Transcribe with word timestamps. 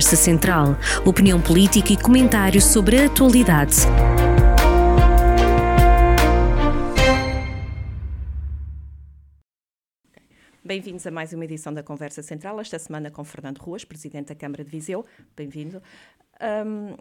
Conversa 0.00 0.16
Central. 0.16 0.76
Opinião 1.04 1.38
política 1.42 1.92
e 1.92 1.96
comentários 1.96 2.64
sobre 2.64 2.96
a 2.96 3.04
atualidade. 3.04 3.76
Bem-vindos 10.64 11.06
a 11.06 11.10
mais 11.10 11.34
uma 11.34 11.44
edição 11.44 11.74
da 11.74 11.82
Conversa 11.82 12.22
Central, 12.22 12.58
esta 12.58 12.78
semana 12.78 13.10
com 13.10 13.22
Fernando 13.22 13.58
Ruas, 13.58 13.84
Presidente 13.84 14.28
da 14.28 14.34
Câmara 14.34 14.64
de 14.64 14.70
Viseu. 14.70 15.04
Bem-vindo. 15.36 15.82
Um, 16.40 16.96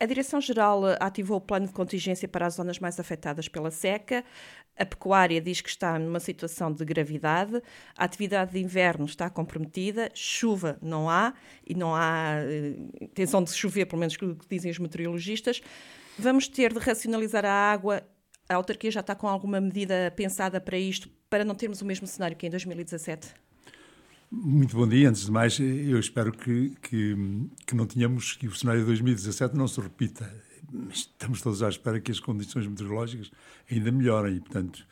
a 0.00 0.06
Direção-Geral 0.06 0.82
ativou 1.00 1.36
o 1.36 1.40
plano 1.40 1.66
de 1.66 1.72
contingência 1.72 2.26
para 2.26 2.46
as 2.46 2.54
zonas 2.54 2.78
mais 2.78 2.98
afetadas 2.98 3.48
pela 3.48 3.70
seca. 3.70 4.24
A 4.76 4.84
pecuária 4.84 5.40
diz 5.40 5.60
que 5.60 5.68
está 5.68 5.98
numa 5.98 6.18
situação 6.18 6.72
de 6.72 6.84
gravidade. 6.84 7.62
A 7.96 8.04
atividade 8.04 8.52
de 8.52 8.58
inverno 8.58 9.04
está 9.04 9.30
comprometida. 9.30 10.10
Chuva 10.12 10.76
não 10.82 11.08
há 11.08 11.32
e 11.64 11.74
não 11.74 11.94
há 11.94 12.38
uh, 12.42 13.04
intenção 13.04 13.42
de 13.42 13.52
chover, 13.52 13.86
pelo 13.86 14.00
menos 14.00 14.14
o 14.16 14.34
que 14.34 14.48
dizem 14.48 14.70
os 14.70 14.78
meteorologistas. 14.78 15.60
Vamos 16.18 16.48
ter 16.48 16.72
de 16.72 16.80
racionalizar 16.80 17.44
a 17.44 17.52
água. 17.52 18.02
A 18.48 18.56
autarquia 18.56 18.90
já 18.90 19.00
está 19.00 19.14
com 19.14 19.28
alguma 19.28 19.60
medida 19.60 20.12
pensada 20.16 20.60
para 20.60 20.76
isto, 20.76 21.08
para 21.30 21.44
não 21.44 21.54
termos 21.54 21.80
o 21.80 21.84
mesmo 21.84 22.06
cenário 22.06 22.36
que 22.36 22.46
em 22.46 22.50
2017? 22.50 23.43
Muito 24.36 24.76
bom 24.76 24.88
dia. 24.88 25.08
Antes 25.08 25.26
de 25.26 25.30
mais, 25.30 25.60
eu 25.60 25.96
espero 25.98 26.32
que, 26.32 26.70
que, 26.82 27.16
que 27.64 27.74
não 27.74 27.86
tenhamos, 27.86 28.32
que 28.32 28.48
o 28.48 28.54
cenário 28.54 28.80
de 28.80 28.86
2017 28.88 29.54
não 29.56 29.68
se 29.68 29.80
repita. 29.80 30.28
Estamos 30.90 31.40
todos 31.40 31.62
à 31.62 31.68
espera 31.68 32.00
que 32.00 32.10
as 32.10 32.18
condições 32.18 32.66
meteorológicas 32.66 33.30
ainda 33.70 33.92
melhorem 33.92 34.36
e, 34.36 34.40
portanto, 34.40 34.84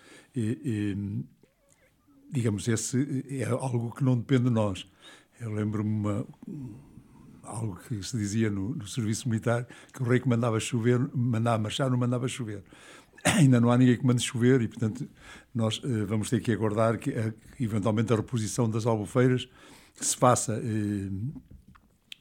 digamos, 2.31 2.69
esse 2.69 3.27
é 3.29 3.45
algo 3.47 3.93
que 3.93 4.05
não 4.05 4.17
depende 4.17 4.45
de 4.45 4.51
nós. 4.51 4.87
Eu 5.41 5.53
lembro-me 5.53 6.25
algo 7.43 7.77
que 7.89 8.01
se 8.01 8.17
dizia 8.17 8.49
no, 8.49 8.77
no, 8.77 8.87
serviço 8.87 9.29
militar, 9.29 9.67
que 9.93 10.03
o 10.03 10.07
rei 10.07 10.21
que 10.21 10.29
mandava 10.29 10.61
chover, 10.61 11.01
mandava 11.13 11.61
marchar, 11.61 11.91
não 11.91 11.99
mandava 11.99 12.29
chover. 12.29 12.63
Ainda 13.39 13.61
não 13.61 13.71
há 13.71 13.79
ninguém 13.79 13.97
que 13.97 14.07
mande 14.07 14.23
chover 14.23 14.61
e, 14.63 14.69
portanto, 14.69 15.09
nós 15.55 15.79
uh, 15.79 16.07
vamos 16.07 16.29
ter 16.29 16.41
que 16.41 16.53
aguardar 16.53 16.99
que, 16.99 17.11
uh, 17.11 17.35
eventualmente, 17.61 18.13
a 18.13 18.17
reposição 18.17 18.69
das 18.69 18.87
albufeiras 18.87 19.49
se 19.95 20.17
faça. 20.17 20.59
Uh, 20.59 21.41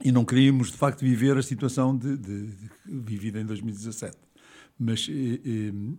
e 0.03 0.11
não 0.11 0.25
queríamos, 0.25 0.71
de 0.71 0.77
facto, 0.77 1.01
viver 1.01 1.37
a 1.37 1.43
situação 1.43 1.95
de, 1.95 2.17
de, 2.17 2.47
de 2.47 2.69
vivida 2.85 3.39
em 3.39 3.45
2017. 3.45 4.17
Mas 4.83 5.07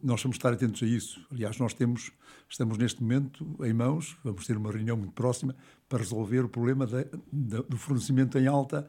nós 0.02 0.20
vamos 0.20 0.38
estar 0.38 0.52
atentos 0.52 0.82
a 0.82 0.86
isso. 0.86 1.24
Aliás, 1.30 1.56
nós 1.56 1.72
temos, 1.72 2.10
estamos 2.48 2.76
neste 2.76 3.00
momento 3.00 3.46
em 3.62 3.72
mãos, 3.72 4.18
vamos 4.24 4.44
ter 4.44 4.56
uma 4.56 4.72
reunião 4.72 4.96
muito 4.96 5.12
próxima 5.12 5.54
para 5.88 6.00
resolver 6.00 6.40
o 6.40 6.48
problema 6.48 6.84
do 7.30 7.78
fornecimento 7.78 8.36
em 8.38 8.48
alta 8.48 8.88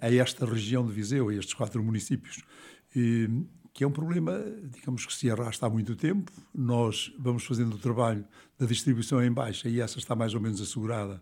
a 0.00 0.10
esta 0.10 0.46
região 0.46 0.86
de 0.86 0.92
Viseu, 0.94 1.28
a 1.28 1.34
estes 1.34 1.52
quatro 1.52 1.84
municípios 1.84 2.42
que 3.74 3.82
é 3.82 3.86
um 3.86 3.90
problema, 3.90 4.40
digamos 4.70 5.04
que 5.04 5.12
se 5.12 5.28
arrasta 5.28 5.66
há 5.66 5.68
muito 5.68 5.96
tempo. 5.96 6.30
Nós 6.54 7.12
vamos 7.18 7.44
fazendo 7.44 7.74
o 7.74 7.78
trabalho 7.78 8.24
da 8.56 8.64
distribuição 8.64 9.22
em 9.22 9.32
baixa 9.32 9.68
e 9.68 9.80
essa 9.80 9.98
está 9.98 10.14
mais 10.14 10.32
ou 10.32 10.40
menos 10.40 10.60
assegurada 10.60 11.20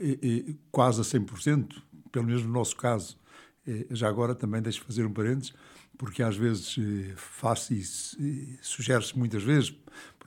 e, 0.00 0.18
e, 0.22 0.56
quase 0.72 1.02
a 1.02 1.04
100%, 1.04 1.76
pelo 2.10 2.24
menos 2.24 2.42
no 2.42 2.50
nosso 2.50 2.74
caso. 2.74 3.18
E, 3.66 3.86
já 3.90 4.08
agora 4.08 4.34
também 4.34 4.62
deixo 4.62 4.82
fazer 4.82 5.04
um 5.04 5.12
parênteses, 5.12 5.52
porque 5.98 6.22
às 6.22 6.36
vezes 6.36 6.76
eh, 6.78 7.12
faz-se 7.16 7.74
e 8.18 8.58
sugere-se 8.62 9.16
muitas 9.16 9.42
vezes, 9.42 9.76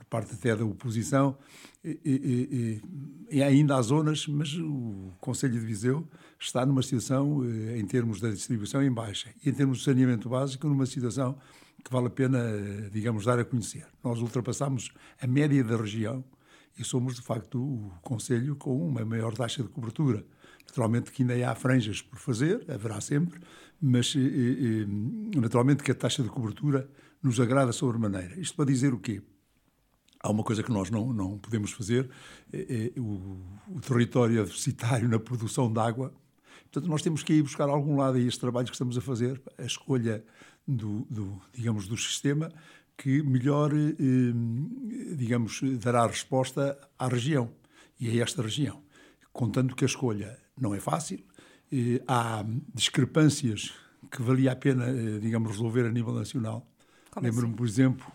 parte 0.08 0.34
até 0.34 0.54
da 0.56 0.64
oposição, 0.64 1.36
e, 1.84 2.80
e, 3.30 3.42
ainda 3.42 3.76
há 3.76 3.82
zonas, 3.82 4.26
mas 4.26 4.54
o 4.54 5.12
Conselho 5.20 5.54
de 5.54 5.60
Viseu 5.60 6.06
está 6.38 6.66
numa 6.66 6.82
situação, 6.82 7.44
eh, 7.44 7.78
em 7.78 7.86
termos 7.86 8.20
da 8.20 8.30
distribuição, 8.30 8.82
em 8.82 8.92
baixa. 8.92 9.30
E 9.44 9.48
em 9.48 9.52
termos 9.52 9.78
de 9.78 9.84
saneamento 9.84 10.28
básico, 10.28 10.66
numa 10.66 10.86
situação 10.86 11.38
que 11.84 11.92
vale 11.92 12.08
a 12.08 12.10
pena, 12.10 12.38
eh, 12.38 12.90
digamos, 12.92 13.24
dar 13.24 13.38
a 13.38 13.44
conhecer. 13.44 13.86
Nós 14.02 14.20
ultrapassamos 14.20 14.92
a 15.20 15.26
média 15.26 15.62
da 15.62 15.76
região 15.76 16.24
e 16.76 16.84
somos, 16.84 17.16
de 17.16 17.22
facto, 17.22 17.60
o 17.60 17.92
Conselho 18.02 18.56
com 18.56 18.76
uma 18.76 19.04
maior 19.04 19.34
taxa 19.34 19.62
de 19.62 19.68
cobertura. 19.68 20.24
Naturalmente 20.66 21.10
que 21.10 21.22
ainda 21.22 21.50
há 21.50 21.54
franjas 21.54 22.02
por 22.02 22.18
fazer, 22.18 22.64
haverá 22.68 23.00
sempre, 23.00 23.40
mas 23.80 24.14
eh, 24.16 24.84
naturalmente 25.36 25.82
que 25.82 25.92
a 25.92 25.94
taxa 25.94 26.22
de 26.22 26.28
cobertura 26.28 26.90
nos 27.22 27.40
agrada 27.40 27.72
sobremaneira. 27.72 28.38
Isto 28.38 28.56
para 28.56 28.66
dizer 28.66 28.92
o 28.92 28.98
quê? 28.98 29.22
Há 30.20 30.30
uma 30.30 30.42
coisa 30.42 30.62
que 30.62 30.70
nós 30.70 30.90
não, 30.90 31.12
não 31.12 31.38
podemos 31.38 31.72
fazer, 31.72 32.10
é, 32.52 32.92
é 32.96 33.00
o, 33.00 33.40
o, 33.68 33.80
território 33.80 34.40
adversitário 34.40 35.08
na 35.08 35.18
produção 35.18 35.72
de 35.72 35.78
água. 35.78 36.12
Portanto, 36.70 36.90
nós 36.90 37.02
temos 37.02 37.22
que 37.22 37.34
ir 37.34 37.42
buscar 37.42 37.68
a 37.68 37.72
algum 37.72 37.96
lado 37.96 38.16
aí 38.16 38.26
este 38.26 38.40
trabalho 38.40 38.66
que 38.66 38.74
estamos 38.74 38.98
a 38.98 39.00
fazer, 39.00 39.40
a 39.56 39.64
escolha 39.64 40.24
do, 40.66 41.06
do 41.08 41.40
digamos, 41.54 41.86
do 41.86 41.96
sistema 41.96 42.50
que 42.98 43.22
melhor, 43.22 43.72
eh, 43.72 45.14
digamos, 45.14 45.60
dará 45.78 46.04
resposta 46.04 46.76
à 46.98 47.06
região 47.06 47.48
e 47.98 48.08
a 48.08 48.22
esta 48.22 48.42
região. 48.42 48.82
Contando 49.32 49.76
que 49.76 49.84
a 49.84 49.86
escolha 49.86 50.36
não 50.60 50.74
é 50.74 50.80
fácil, 50.80 51.20
eh, 51.72 52.02
há 52.08 52.44
discrepâncias 52.74 53.72
que 54.10 54.20
valia 54.20 54.50
a 54.50 54.56
pena, 54.56 54.86
eh, 54.86 55.20
digamos, 55.20 55.52
resolver 55.52 55.86
a 55.86 55.92
nível 55.92 56.12
nacional. 56.12 56.66
Lembro-me, 57.14 57.48
assim? 57.48 57.56
por 57.56 57.66
exemplo, 57.66 58.12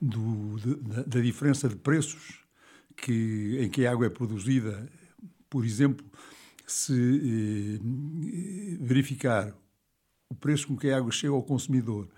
do, 0.00 0.56
de, 0.56 0.74
da 1.04 1.20
diferença 1.20 1.68
de 1.68 1.76
preços 1.76 2.40
que, 2.96 3.58
em 3.60 3.68
que 3.68 3.86
a 3.86 3.92
água 3.92 4.06
é 4.06 4.10
produzida. 4.10 4.88
Por 5.48 5.64
exemplo, 5.64 6.04
se 6.66 6.92
eh, 6.92 8.76
verificar 8.80 9.54
o 10.28 10.34
preço 10.34 10.66
com 10.66 10.76
que 10.76 10.90
a 10.90 10.96
água 10.96 11.12
chega 11.12 11.32
ao 11.32 11.42
consumidor 11.42 12.08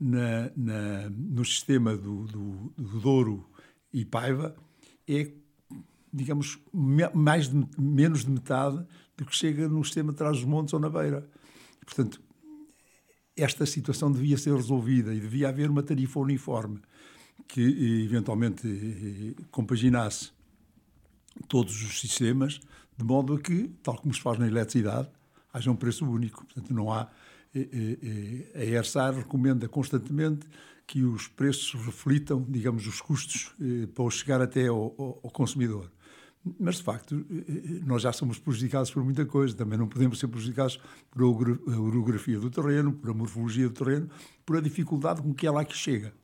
na, 0.00 0.50
na, 0.56 1.10
no 1.10 1.44
sistema 1.44 1.96
do, 1.96 2.24
do, 2.24 2.72
do, 2.76 3.00
Douro 3.00 3.48
e 3.92 4.04
Paiva, 4.04 4.56
é, 5.06 5.30
digamos, 6.12 6.58
mais 7.14 7.48
de, 7.48 7.66
menos 7.78 8.24
de 8.24 8.30
metade 8.30 8.86
do 9.16 9.24
que 9.26 9.36
chega 9.36 9.68
no 9.68 9.84
sistema 9.84 10.12
de 10.12 10.18
Trás-os-Montes 10.18 10.72
ou 10.72 10.80
na 10.80 10.88
Beira. 10.88 11.28
portanto, 11.84 12.22
esta 13.36 13.64
situação 13.66 14.10
devia 14.10 14.36
ser 14.36 14.54
resolvida 14.54 15.14
e 15.14 15.20
devia 15.20 15.48
haver 15.48 15.70
uma 15.70 15.82
tarifa 15.82 16.18
uniforme 16.18 16.80
que 17.46 18.04
eventualmente 18.04 18.66
eh, 18.66 19.42
compaginasse 19.50 20.30
todos 21.48 21.82
os 21.82 22.00
sistemas, 22.00 22.60
de 22.96 23.04
modo 23.04 23.34
a 23.34 23.40
que, 23.40 23.70
tal 23.82 23.96
como 23.96 24.12
se 24.12 24.20
faz 24.20 24.38
na 24.38 24.46
eletricidade, 24.48 25.08
haja 25.52 25.70
um 25.70 25.76
preço 25.76 26.04
único. 26.04 26.44
Portanto, 26.44 26.74
não 26.74 26.92
há. 26.92 27.08
Eh, 27.54 28.48
eh, 28.54 28.60
a 28.60 28.64
ERSAR 28.64 29.14
recomenda 29.14 29.68
constantemente 29.68 30.46
que 30.86 31.02
os 31.02 31.28
preços 31.28 31.74
reflitam, 31.84 32.44
digamos, 32.48 32.86
os 32.86 33.00
custos 33.00 33.54
para 33.94 34.10
chegar 34.10 34.40
até 34.40 34.68
ao, 34.68 34.90
consumidor. 35.32 35.90
Mas, 36.58 36.76
de 36.76 36.82
facto, 36.82 37.26
nós 37.84 38.00
já 38.00 38.12
somos 38.12 38.38
prejudicados 38.38 38.90
por 38.90 39.04
muita 39.04 39.26
coisa. 39.26 39.54
Também 39.54 39.78
não 39.78 39.86
podemos 39.86 40.18
ser 40.18 40.28
prejudicados 40.28 40.80
por 41.10 41.22
a 41.22 41.78
orografia 41.78 42.40
do 42.40 42.48
terreno, 42.48 42.94
por 42.94 43.10
a 43.10 43.14
morfologia 43.14 43.68
do 43.68 43.74
terreno, 43.74 44.08
por 44.46 44.56
a 44.56 44.60
dificuldade 44.62 45.20
com 45.20 45.34
que 45.34 45.46
ela 45.46 45.60
aqui 45.60 45.76
chega. 45.76 46.14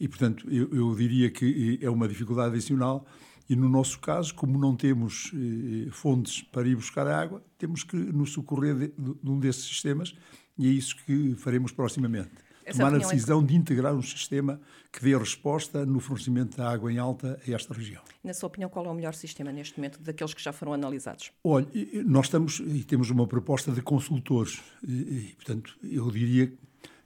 E, 0.00 0.06
portanto, 0.06 0.48
eu, 0.50 0.68
eu 0.72 0.94
diria 0.94 1.30
que 1.30 1.78
é 1.82 1.90
uma 1.90 2.06
dificuldade 2.06 2.54
adicional. 2.54 3.06
E 3.48 3.56
no 3.56 3.68
nosso 3.68 3.98
caso, 4.00 4.34
como 4.34 4.58
não 4.58 4.76
temos 4.76 5.32
eh, 5.34 5.90
fontes 5.90 6.42
para 6.42 6.68
ir 6.68 6.76
buscar 6.76 7.06
a 7.06 7.18
água, 7.18 7.42
temos 7.56 7.82
que 7.82 7.96
nos 7.96 8.32
socorrer 8.32 8.74
de, 8.74 8.88
de, 8.88 9.30
um 9.30 9.40
desses 9.40 9.64
sistemas 9.64 10.14
e 10.58 10.66
é 10.68 10.70
isso 10.70 10.94
que 10.96 11.34
faremos 11.36 11.72
proximamente. 11.72 12.30
Essa 12.62 12.80
Tomar 12.80 12.92
a 12.92 12.96
é 12.96 12.98
decisão 12.98 13.40
é... 13.40 13.44
de 13.44 13.56
integrar 13.56 13.94
um 13.94 14.02
sistema 14.02 14.60
que 14.92 15.02
dê 15.02 15.16
resposta 15.16 15.86
no 15.86 15.98
fornecimento 15.98 16.58
da 16.58 16.70
água 16.70 16.92
em 16.92 16.98
alta 16.98 17.40
a 17.46 17.50
esta 17.50 17.72
região. 17.72 18.02
Na 18.22 18.34
sua 18.34 18.48
opinião, 18.48 18.68
qual 18.68 18.84
é 18.84 18.90
o 18.90 18.94
melhor 18.94 19.14
sistema 19.14 19.50
neste 19.50 19.78
momento 19.78 19.98
daqueles 20.02 20.34
que 20.34 20.42
já 20.42 20.52
foram 20.52 20.74
analisados? 20.74 21.32
Olha, 21.42 21.66
nós 22.04 22.26
estamos 22.26 22.60
e 22.60 22.84
temos 22.84 23.08
uma 23.08 23.26
proposta 23.26 23.72
de 23.72 23.80
consultores. 23.80 24.60
E, 24.86 24.92
e, 24.92 25.34
portanto, 25.36 25.78
eu 25.82 26.10
diria 26.10 26.52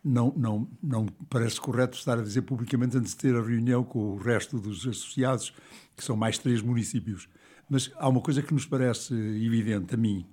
não, 0.04 0.32
não, 0.36 0.68
não 0.82 1.06
parece 1.30 1.60
correto 1.60 1.96
estar 1.96 2.18
a 2.18 2.22
dizer 2.22 2.42
publicamente 2.42 2.96
antes 2.96 3.12
de 3.12 3.18
ter 3.18 3.36
a 3.36 3.42
reunião 3.42 3.84
com 3.84 4.12
o 4.12 4.16
resto 4.16 4.58
dos 4.58 4.86
associados, 4.86 5.54
que 5.96 6.04
são 6.04 6.16
mais 6.16 6.38
três 6.38 6.60
municípios. 6.60 7.28
Mas 7.68 7.90
há 7.96 8.08
uma 8.08 8.20
coisa 8.20 8.42
que 8.42 8.52
nos 8.52 8.66
parece 8.66 9.14
evidente 9.14 9.94
a 9.94 9.96
mim, 9.96 10.26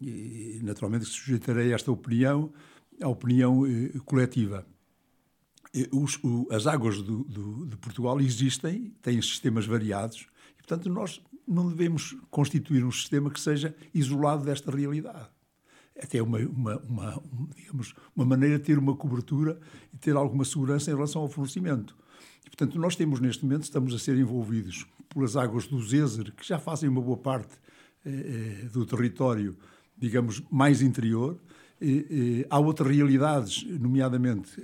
e 0.00 0.60
naturalmente 0.62 1.04
sujeitarei 1.04 1.72
esta 1.72 1.92
opinião 1.92 2.52
à 3.00 3.08
opinião 3.08 3.66
eh, 3.66 3.90
coletiva. 4.04 4.66
Os, 5.92 6.18
o, 6.22 6.46
as 6.50 6.66
águas 6.66 7.02
do, 7.02 7.24
do, 7.24 7.66
de 7.66 7.76
Portugal 7.76 8.20
existem, 8.20 8.94
têm 9.02 9.20
sistemas 9.20 9.66
variados, 9.66 10.26
e 10.52 10.62
portanto 10.62 10.88
nós 10.88 11.20
não 11.46 11.68
devemos 11.68 12.16
constituir 12.30 12.84
um 12.84 12.92
sistema 12.92 13.30
que 13.30 13.40
seja 13.40 13.74
isolado 13.92 14.44
desta 14.44 14.70
realidade 14.70 15.33
até 16.00 16.22
uma, 16.22 16.38
uma, 16.38 16.76
uma, 16.78 17.22
digamos, 17.56 17.94
uma 18.14 18.24
maneira 18.24 18.58
de 18.58 18.64
ter 18.64 18.78
uma 18.78 18.96
cobertura 18.96 19.58
e 19.92 19.96
ter 19.96 20.16
alguma 20.16 20.44
segurança 20.44 20.90
em 20.90 20.94
relação 20.94 21.22
ao 21.22 21.28
fornecimento. 21.28 21.96
E, 22.44 22.50
portanto, 22.50 22.78
nós 22.78 22.96
temos 22.96 23.20
neste 23.20 23.44
momento, 23.44 23.62
estamos 23.62 23.94
a 23.94 23.98
ser 23.98 24.16
envolvidos 24.18 24.86
pelas 25.08 25.36
águas 25.36 25.66
do 25.66 25.80
Zézer, 25.80 26.32
que 26.32 26.46
já 26.46 26.58
fazem 26.58 26.88
uma 26.88 27.00
boa 27.00 27.16
parte 27.16 27.54
eh, 28.04 28.64
eh 28.64 28.68
do 28.68 28.84
território 28.84 29.56
digamos, 29.96 30.42
mais 30.50 30.82
interior. 30.82 31.38
há 32.50 32.58
outras 32.58 32.94
realidades, 32.94 33.64
nomeadamente 33.64 34.60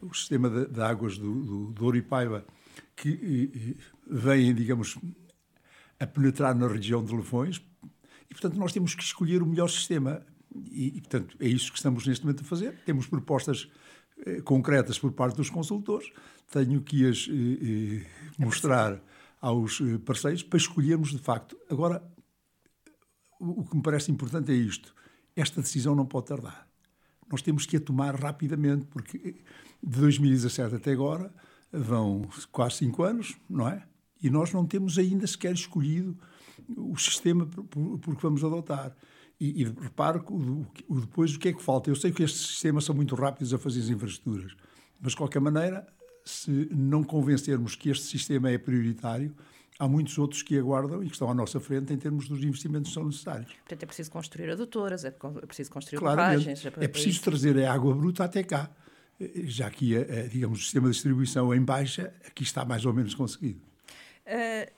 o 0.00 0.14
sistema 0.14 0.48
de, 0.48 0.66
de 0.66 0.80
águas 0.80 1.18
do, 1.18 1.44
do, 1.44 1.72
do 1.72 1.84
Ouro 1.84 2.02
Paiva, 2.02 2.44
que 2.96 3.76
vêm, 4.06 4.54
digamos, 4.54 4.98
a 5.98 6.06
penetrar 6.06 6.54
na 6.54 6.66
região 6.66 7.04
de 7.04 7.14
Lefões. 7.14 7.62
E, 8.30 8.34
portanto, 8.34 8.56
nós 8.56 8.72
temos 8.72 8.94
que 8.94 9.02
escolher 9.02 9.42
o 9.42 9.46
melhor 9.46 9.68
sistema. 9.68 10.24
E, 10.70 10.88
e, 10.96 11.00
portanto, 11.00 11.36
é 11.40 11.48
isso 11.48 11.70
que 11.70 11.78
estamos 11.78 12.06
neste 12.06 12.24
momento 12.24 12.42
a 12.42 12.44
fazer. 12.44 12.74
Temos 12.84 13.06
propostas 13.06 13.68
eh, 14.26 14.40
concretas 14.42 14.98
por 14.98 15.12
parte 15.12 15.36
dos 15.36 15.50
consultores. 15.50 16.10
Tenho 16.50 16.80
que 16.82 17.06
as 17.06 17.28
eh, 17.28 17.32
eh 17.32 18.06
mostrar 18.38 19.00
aos 19.40 19.80
eh, 19.80 19.98
parceiros 19.98 20.42
para 20.42 20.58
escolhermos 20.58 21.10
de 21.10 21.18
facto. 21.18 21.56
Agora, 21.70 22.02
o 23.38 23.64
que 23.64 23.76
me 23.76 23.82
parece 23.82 24.10
importante 24.12 24.52
é 24.52 24.54
isto: 24.54 24.94
esta 25.34 25.60
decisão 25.60 25.94
não 25.94 26.06
pode 26.06 26.26
tardar. 26.26 26.68
Nós 27.30 27.42
temos 27.42 27.64
que 27.64 27.76
a 27.76 27.80
tomar 27.80 28.14
rapidamente, 28.14 28.86
porque 28.86 29.16
eh, 29.16 29.34
de 29.82 30.00
2017 30.00 30.74
até 30.76 30.92
agora 30.92 31.32
vão 31.72 32.28
quase 32.50 32.76
cinco 32.76 33.02
anos, 33.02 33.36
não 33.48 33.68
é? 33.68 33.86
E 34.22 34.28
nós 34.28 34.52
não 34.52 34.66
temos 34.66 34.98
ainda 34.98 35.26
sequer 35.26 35.54
escolhido 35.54 36.18
o 36.76 36.96
sistema 36.98 37.46
por, 37.46 37.98
por 37.98 38.16
que 38.16 38.22
vamos 38.22 38.44
adotar. 38.44 38.94
E, 39.40 39.62
e 39.62 39.64
reparo 39.64 40.22
o, 40.28 40.66
o, 40.86 41.00
depois 41.00 41.34
o 41.34 41.38
que 41.38 41.48
é 41.48 41.52
que 41.52 41.62
falta. 41.62 41.88
Eu 41.88 41.96
sei 41.96 42.12
que 42.12 42.22
estes 42.22 42.46
sistemas 42.46 42.84
são 42.84 42.94
muito 42.94 43.14
rápidos 43.14 43.54
a 43.54 43.58
fazer 43.58 43.80
as 43.80 43.88
infraestruturas, 43.88 44.54
mas 45.00 45.12
de 45.12 45.16
qualquer 45.16 45.40
maneira, 45.40 45.86
se 46.24 46.68
não 46.70 47.02
convencermos 47.02 47.74
que 47.74 47.88
este 47.88 48.04
sistema 48.04 48.50
é 48.50 48.58
prioritário, 48.58 49.34
há 49.78 49.88
muitos 49.88 50.18
outros 50.18 50.42
que 50.42 50.58
aguardam 50.58 51.02
e 51.02 51.06
que 51.06 51.12
estão 51.12 51.30
à 51.30 51.34
nossa 51.34 51.58
frente 51.58 51.90
em 51.92 51.96
termos 51.96 52.28
dos 52.28 52.42
investimentos 52.44 52.90
que 52.90 52.94
são 52.94 53.06
necessários. 53.06 53.50
Portanto, 53.54 53.82
é 53.82 53.86
preciso 53.86 54.10
construir 54.10 54.50
adutoras, 54.50 55.06
é 55.06 55.10
preciso 55.10 55.70
construir 55.70 56.00
barragens. 56.00 56.66
É, 56.66 56.68
é 56.84 56.88
preciso 56.88 57.16
isso. 57.16 57.22
trazer 57.22 57.58
a 57.64 57.72
água 57.72 57.94
bruta 57.94 58.24
até 58.24 58.42
cá. 58.42 58.70
Já 59.44 59.70
que, 59.70 59.94
digamos, 60.30 60.60
o 60.60 60.62
sistema 60.62 60.88
de 60.88 60.94
distribuição 60.94 61.54
em 61.54 61.62
baixa, 61.62 62.12
aqui 62.26 62.42
está 62.42 62.64
mais 62.64 62.84
ou 62.86 62.92
menos 62.92 63.14
conseguido. 63.14 63.60
Uh, 64.26 64.70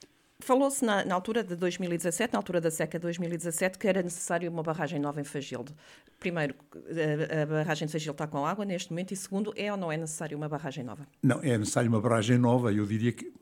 Falou-se 0.42 0.84
na, 0.84 1.04
na, 1.04 1.14
altura 1.14 1.44
de 1.44 1.54
2017, 1.54 2.32
na 2.32 2.38
altura 2.40 2.60
da 2.60 2.68
seca 2.68 2.98
de 2.98 3.02
2017, 3.02 3.78
que 3.78 3.86
era 3.86 4.02
necessário 4.02 4.50
uma 4.50 4.62
barragem 4.62 4.98
nova 4.98 5.20
em 5.20 5.24
Fagilde. 5.24 5.72
Primeiro, 6.18 6.56
a, 6.74 7.42
a, 7.42 7.46
barragem 7.46 7.86
de 7.86 7.92
Fagilde 7.92 8.14
está 8.14 8.26
com 8.26 8.44
água 8.44 8.64
neste 8.64 8.90
momento, 8.90 9.12
e 9.12 9.16
segundo, 9.16 9.52
é 9.56 9.70
ou 9.70 9.78
não 9.78 9.92
é 9.92 9.96
necessário 9.96 10.36
uma 10.36 10.48
barragem 10.48 10.82
nova? 10.82 11.06
Não, 11.22 11.40
é 11.42 11.56
necessário 11.56 11.88
uma 11.88 12.00
barragem 12.00 12.38
nova. 12.38 12.72
Eu 12.72 12.84
diria 12.84 13.12
que 13.12 13.32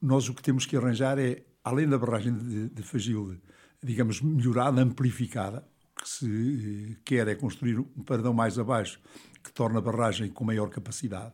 nós 0.00 0.28
o 0.28 0.34
que 0.34 0.42
temos 0.42 0.66
que 0.66 0.76
arranjar 0.76 1.16
é, 1.16 1.44
além 1.62 1.88
da 1.88 1.96
barragem 1.96 2.36
de, 2.36 2.70
de 2.70 2.82
Fagilde, 2.82 3.40
digamos, 3.80 4.20
melhorada, 4.20 4.82
amplificada, 4.82 5.64
que 5.94 6.08
se 6.08 6.92
eh, 6.92 6.96
quer 7.04 7.28
é 7.28 7.36
construir 7.36 7.78
um 7.78 8.02
paradão 8.04 8.34
mais 8.34 8.58
abaixo, 8.58 8.98
que 9.44 9.52
torna 9.52 9.78
a 9.78 9.82
barragem 9.82 10.28
com 10.28 10.44
maior 10.44 10.68
capacidade. 10.68 11.32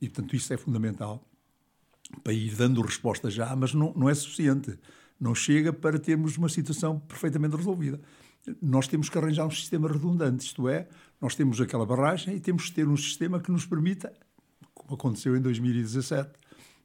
E, 0.00 0.08
portanto, 0.08 0.36
isso 0.36 0.52
é 0.54 0.56
fundamental 0.56 1.28
para 2.22 2.32
ir 2.32 2.54
dando 2.54 2.80
resposta 2.82 3.30
já, 3.30 3.54
mas 3.56 3.74
não, 3.74 3.92
não 3.94 4.08
é 4.08 4.14
suficiente. 4.14 4.78
Não 5.20 5.34
chega 5.34 5.72
para 5.72 5.98
termos 5.98 6.36
uma 6.36 6.48
situação 6.48 6.98
perfeitamente 6.98 7.56
resolvida. 7.56 8.00
Nós 8.60 8.86
temos 8.86 9.08
que 9.08 9.16
arranjar 9.16 9.46
um 9.46 9.50
sistema 9.50 9.88
redundante, 9.88 10.44
isto 10.44 10.68
é, 10.68 10.86
nós 11.20 11.34
temos 11.34 11.60
aquela 11.60 11.86
barragem 11.86 12.36
e 12.36 12.40
temos 12.40 12.68
que 12.68 12.72
ter 12.72 12.86
um 12.86 12.96
sistema 12.96 13.40
que 13.40 13.50
nos 13.50 13.64
permita, 13.64 14.12
como 14.74 14.94
aconteceu 14.94 15.34
em 15.34 15.40
2017, 15.40 16.30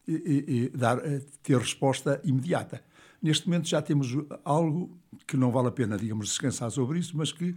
e, 0.07 0.13
e, 0.13 0.63
e 0.63 0.69
dar, 0.69 0.98
eh, 1.06 1.22
ter 1.44 1.57
resposta 1.57 2.22
imediata. 2.24 2.81
Neste 3.22 3.48
momento 3.48 3.68
já 3.68 3.81
temos 3.81 4.15
algo 4.45 4.98
que 5.27 5.36
não 5.36 5.51
vale 5.51 5.68
a 5.68 5.72
pena, 5.72 5.98
digamos, 5.98 6.30
descansar 6.30 6.72
sobre 6.72 7.00
isso, 7.00 7.18
mas 7.18 7.31
que, 7.31 7.54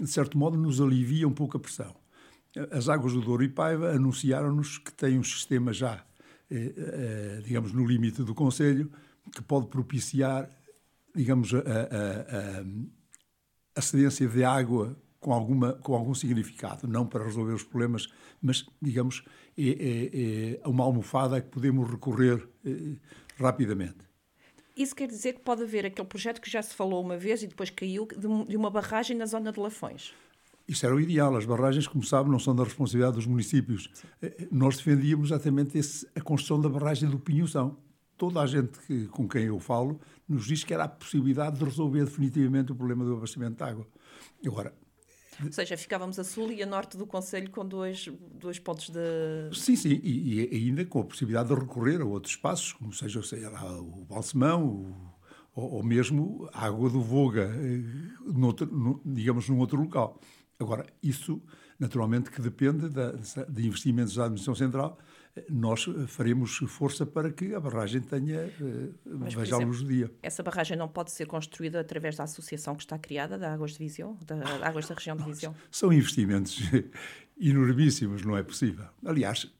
de 0.00 0.06
certo 0.06 0.38
modo, 0.38 0.56
nos 0.56 0.80
alivia 0.80 1.28
um 1.28 1.32
pouco 1.32 1.58
a 1.58 1.60
pressão. 1.60 1.94
As 2.70 2.88
águas 2.88 3.12
do 3.12 3.20
Douro 3.20 3.44
e 3.44 3.48
Paiva 3.48 3.90
anunciaram-nos 3.90 4.78
que 4.78 4.92
têm 4.92 5.18
um 5.18 5.22
sistema 5.22 5.72
já 5.72 6.02
digamos, 7.44 7.72
no 7.72 7.86
limite 7.86 8.22
do 8.22 8.34
Conselho, 8.34 8.90
que 9.34 9.42
pode 9.42 9.66
propiciar, 9.68 10.50
digamos, 11.14 11.52
a, 11.54 11.58
a, 11.58 11.60
a, 11.60 12.64
a 13.76 13.80
cedência 13.80 14.26
de 14.28 14.44
água 14.44 14.96
com, 15.22 15.32
alguma, 15.32 15.74
com 15.74 15.94
algum 15.94 16.14
significado, 16.14 16.86
não 16.88 17.06
para 17.06 17.24
resolver 17.24 17.52
os 17.52 17.62
problemas, 17.62 18.08
mas, 18.42 18.66
digamos, 18.82 19.24
é, 19.56 19.62
é, 19.62 20.60
é 20.62 20.68
uma 20.68 20.84
almofada 20.84 21.40
que 21.40 21.48
podemos 21.48 21.88
recorrer 21.88 22.46
eh, 22.66 22.96
rapidamente. 23.38 23.98
Isso 24.76 24.96
quer 24.96 25.06
dizer 25.06 25.34
que 25.34 25.40
pode 25.40 25.62
haver 25.62 25.86
aquele 25.86 26.08
projeto 26.08 26.40
que 26.40 26.50
já 26.50 26.60
se 26.60 26.74
falou 26.74 27.00
uma 27.00 27.16
vez 27.16 27.42
e 27.42 27.46
depois 27.46 27.70
caiu, 27.70 28.06
de 28.06 28.56
uma 28.56 28.70
barragem 28.70 29.16
na 29.16 29.26
zona 29.26 29.52
de 29.52 29.60
Lafões. 29.60 30.12
Isso 30.72 30.86
era 30.86 30.94
o 30.94 31.00
ideal. 31.00 31.36
As 31.36 31.44
barragens, 31.44 31.86
como 31.86 32.02
sabe, 32.02 32.30
não 32.30 32.38
são 32.38 32.54
da 32.54 32.64
responsabilidade 32.64 33.16
dos 33.16 33.26
municípios. 33.26 33.90
Sim. 33.92 34.08
Eh, 34.22 34.48
nós 34.50 34.76
defendíamos 34.76 35.28
exatamente 35.28 35.76
esse, 35.76 36.06
a 36.14 36.20
construção 36.20 36.60
da 36.60 36.68
barragem 36.68 37.08
do 37.08 37.18
Pinhozão. 37.18 37.76
Toda 38.16 38.40
a 38.40 38.46
gente 38.46 38.78
que, 38.86 39.06
com 39.08 39.28
quem 39.28 39.44
eu 39.44 39.58
falo 39.58 40.00
nos 40.28 40.46
diz 40.46 40.64
que 40.64 40.72
era 40.72 40.84
a 40.84 40.88
possibilidade 40.88 41.58
de 41.58 41.64
resolver 41.64 42.04
definitivamente 42.04 42.72
o 42.72 42.74
problema 42.74 43.04
do 43.04 43.16
abastecimento 43.16 43.56
de 43.56 43.62
água. 43.62 43.86
Agora, 44.46 44.72
ou 45.44 45.50
seja, 45.50 45.76
ficávamos 45.76 46.18
a 46.18 46.24
sul 46.24 46.52
e 46.52 46.62
a 46.62 46.66
norte 46.66 46.96
do 46.96 47.06
Conselho 47.06 47.50
com 47.50 47.66
dois, 47.66 48.08
dois 48.34 48.58
pontos 48.58 48.90
de. 48.90 49.00
Sim, 49.52 49.76
sim, 49.76 50.00
e, 50.02 50.44
e 50.44 50.68
ainda 50.68 50.84
com 50.84 51.00
a 51.00 51.04
possibilidade 51.04 51.48
de 51.48 51.54
recorrer 51.54 52.00
a 52.00 52.04
outros 52.04 52.34
espaços, 52.34 52.72
como 52.72 52.92
seja 52.92 53.22
sei 53.22 53.40
lá, 53.40 53.80
o 53.80 54.04
Balsemão, 54.04 54.64
o, 54.64 55.12
ou, 55.54 55.72
ou, 55.74 55.82
mesmo 55.82 56.48
a 56.52 56.66
água 56.66 56.88
do 56.88 57.00
Voga, 57.00 57.44
eh, 57.44 57.82
noutro, 58.26 58.66
no, 58.66 59.00
digamos, 59.04 59.48
num 59.48 59.58
outro 59.58 59.80
local. 59.80 60.20
Agora, 60.62 60.86
isso 61.02 61.42
naturalmente 61.82 62.30
que 62.30 62.40
depende 62.40 62.88
da, 62.88 63.12
de 63.48 63.66
investimentos 63.66 64.14
da 64.14 64.24
Administração 64.24 64.54
Central. 64.54 64.98
Nós 65.50 65.86
faremos 66.06 66.58
força 66.68 67.04
para 67.04 67.32
que 67.32 67.54
a 67.54 67.60
barragem 67.60 68.00
tenha, 68.00 68.52
Mas, 69.04 69.34
veja 69.34 69.56
a 69.56 69.58
luz 69.58 69.82
do 69.82 69.88
dia. 69.88 70.12
Essa 70.22 70.42
barragem 70.42 70.76
não 70.76 70.88
pode 70.88 71.10
ser 71.10 71.26
construída 71.26 71.80
através 71.80 72.16
da 72.16 72.24
associação 72.24 72.76
que 72.76 72.82
está 72.82 72.98
criada, 72.98 73.36
da 73.36 73.52
Águas 73.52 73.72
de 73.72 73.78
Viseu, 73.78 74.16
da 74.26 74.36
ah, 74.36 74.68
Águas 74.68 74.86
da 74.86 74.94
região 74.94 75.16
de 75.16 75.24
Viseu? 75.24 75.54
São 75.70 75.92
investimentos 75.92 76.60
enormíssimos, 77.40 78.22
não 78.22 78.36
é 78.36 78.42
possível. 78.42 78.84
Aliás, 79.04 79.50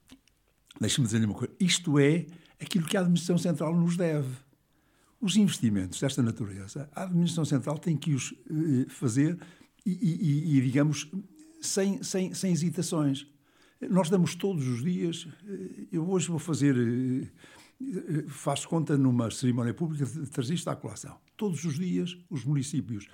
deixe-me 0.81 1.07
dizer-lhe 1.07 1.27
uma 1.27 1.35
coisa, 1.35 1.53
isto 1.59 1.99
é 1.99 2.27
aquilo 2.61 2.87
que 2.87 2.97
a 2.97 3.01
Administração 3.01 3.39
Central 3.39 3.75
nos 3.75 3.97
deve. 3.97 4.31
Os 5.21 5.37
investimentos 5.37 6.01
desta 6.01 6.23
natureza, 6.23 6.89
a 6.95 7.05
Administração 7.05 7.45
Central 7.45 7.79
tem 7.79 7.97
que 7.97 8.13
os 8.13 8.35
eh, 8.51 8.89
fazer 8.89 9.39
e, 9.85 9.93
e, 9.93 10.59
e 10.59 10.61
digamos, 10.61 11.11
sem, 11.61 12.03
sem, 12.03 12.35
sem 12.35 12.53
hesitações. 12.53 13.27
Nós 13.91 14.09
damos 14.09 14.35
todos 14.35 14.67
os 14.67 14.83
dias. 14.83 15.27
Eh, 15.47 15.87
eu 15.93 16.09
hoje 16.09 16.29
vou 16.29 16.39
fazer, 16.39 16.77
eh, 16.77 17.29
eh, 17.81 18.25
faço 18.29 18.69
conta 18.69 18.97
numa 18.97 19.31
cerimónia 19.31 19.75
pública 19.75 20.05
de 20.07 20.27
trazer 20.31 20.55
isto 20.55 20.69
à 20.69 20.77
colação. 20.77 21.19
Todos 21.37 21.65
os 21.65 21.77
dias, 21.77 22.17
os 22.31 22.45
municípios, 22.45 23.09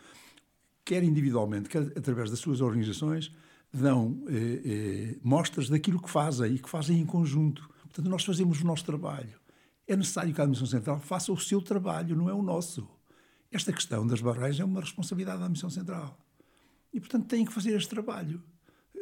quer 0.84 1.02
individualmente, 1.02 1.68
quer 1.68 1.82
através 1.96 2.30
das 2.30 2.38
suas 2.38 2.60
organizações, 2.60 3.32
dão 3.72 4.24
eh, 4.28 4.62
eh, 4.64 5.16
mostras 5.22 5.68
daquilo 5.68 6.00
que 6.00 6.10
fazem 6.10 6.54
e 6.54 6.58
que 6.58 6.68
fazem 6.68 6.98
em 6.98 7.06
conjunto. 7.06 7.68
Portanto, 7.82 8.08
nós 8.08 8.24
fazemos 8.24 8.60
o 8.60 8.66
nosso 8.66 8.84
trabalho. 8.84 9.38
É 9.86 9.96
necessário 9.96 10.32
que 10.32 10.40
a 10.40 10.44
Administração 10.44 10.78
Central 10.78 11.00
faça 11.00 11.32
o 11.32 11.38
seu 11.38 11.60
trabalho, 11.60 12.16
não 12.16 12.28
é 12.28 12.34
o 12.34 12.42
nosso. 12.42 12.88
Esta 13.50 13.72
questão 13.72 14.06
das 14.06 14.20
barragens 14.20 14.60
é 14.60 14.64
uma 14.64 14.80
responsabilidade 14.80 15.38
da 15.38 15.44
Administração 15.44 15.78
Central. 15.78 16.18
E, 16.92 17.00
portanto, 17.00 17.26
têm 17.26 17.44
que 17.44 17.52
fazer 17.52 17.76
este 17.76 17.88
trabalho, 17.88 18.42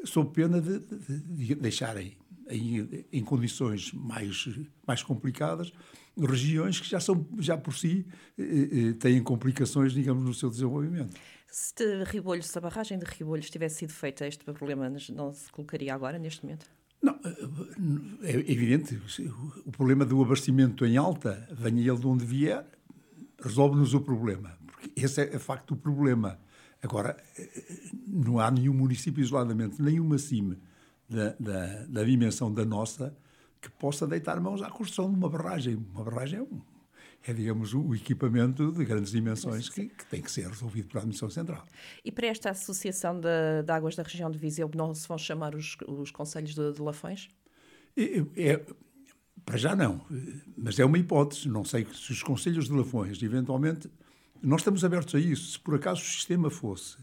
sob 0.05 0.33
pena 0.33 0.61
de, 0.61 0.79
de, 0.79 1.21
de 1.21 1.55
deixarem 1.55 2.17
em, 2.49 3.07
em, 3.13 3.25
condições 3.25 3.93
mais, 3.93 4.49
mais 4.87 5.03
complicadas 5.03 5.73
regiões 6.19 6.81
que 6.81 6.89
já 6.89 7.01
são 7.01 7.27
já 7.39 7.59
por 7.59 7.75
si 7.75 8.07
eh, 8.39 8.43
eh, 8.43 8.93
têm 8.95 9.23
complicações 9.23 9.93
digamos 9.93 10.25
no 10.25 10.33
seu 10.33 10.49
desenvolvimento. 10.49 11.15
Se 11.49 11.75
de 11.75 12.05
Ribolho, 12.05 12.43
se 12.43 12.57
a 12.57 12.61
barragem 12.61 12.99
de 12.99 13.05
Ribolhos 13.05 13.51
tivesse 13.51 13.77
sido 13.77 13.93
feita 13.93 14.27
este 14.27 14.45
problema 14.45 14.89
não 15.13 15.33
se 15.33 15.51
colocaria 15.51 15.95
agora 15.95 16.19
neste 16.19 16.45
momento? 16.45 16.67
Não, 17.03 17.19
é 18.23 18.33
evidente 18.51 18.99
o 19.65 19.71
problema 19.71 20.05
do 20.05 20.23
abastecimento 20.23 20.85
em 20.87 20.97
alta 20.97 21.47
venha 21.53 21.81
ele 21.81 21.99
de 21.99 22.07
onde 22.07 22.25
vier 22.25 22.65
resolve-nos 23.41 23.95
o 23.95 24.01
problema. 24.01 24.59
Porque 24.67 24.91
esse 24.97 25.21
é, 25.21 25.35
é 25.35 25.39
facto 25.39 25.73
o 25.73 25.77
problema 25.77 26.39
Agora, 26.83 27.17
não 28.07 28.39
há 28.39 28.51
nenhum 28.51 28.75
município 28.75 29.23
isoladamente, 29.23 29.81
nenhuma 29.81 30.19
CIM 30.19 30.57
da, 31.09 31.35
da, 31.39 31.85
da, 31.87 32.05
dimensão 32.05 32.53
da 32.53 32.65
nossa 32.65 33.17
que 33.61 33.71
possa 33.71 34.07
deitar 34.07 34.41
mãos 34.41 34.63
à 34.63 34.71
construção 34.71 35.11
de 35.11 35.17
uma 35.17 35.29
barragem. 35.29 35.77
Uma 35.93 36.05
barragem 36.05 36.39
é, 36.39 36.43
um, 36.43 36.61
é 37.27 37.33
digamos, 37.33 37.75
um 37.75 37.95
equipamento 37.95 38.71
de 38.73 38.85
grandes 38.85 39.11
dimensões 39.11 39.69
que, 39.69 39.89
que, 39.89 40.07
tem 40.07 40.21
que 40.21 40.31
ser 40.31 40.47
resolvido 40.49 40.89
pela 40.89 41.01
Administração 41.01 41.31
Central. 41.31 41.65
E 42.05 42.13
para 42.13 42.27
esta 42.27 42.51
Associação 42.51 43.19
de, 43.19 43.63
de 43.65 43.73
Águas 43.73 43.97
da 43.97 44.03
Região 44.03 44.31
de 44.31 44.39
Viseu, 44.39 44.71
não 44.75 44.95
se 44.95 45.09
vão 45.09 45.19
chamar 45.19 45.55
os, 45.55 45.77
os 45.87 46.11
Conselhos 46.11 46.55
de, 46.55 46.73
de 46.73 46.83
Lafões? 46.83 47.29
É, 47.97 48.25
é, 48.37 48.67
para 49.45 49.57
já 49.57 49.75
não, 49.75 50.05
mas 50.57 50.79
é 50.79 50.85
uma 50.85 50.99
hipótese. 50.99 51.49
Não 51.49 51.65
sei 51.65 51.87
se 51.93 52.13
os 52.13 52.23
Conselhos 52.23 52.67
de 52.67 52.73
Lafões, 52.73 53.23
eventualmente 53.23 53.89
nós 54.43 54.61
estamos 54.61 54.85
abertos 54.85 55.15
a 55.15 55.19
isso. 55.19 55.53
Se 55.53 55.59
por 55.59 55.75
acaso 55.75 56.03
o 56.03 56.05
sistema 56.05 56.51
fosse 56.51 56.97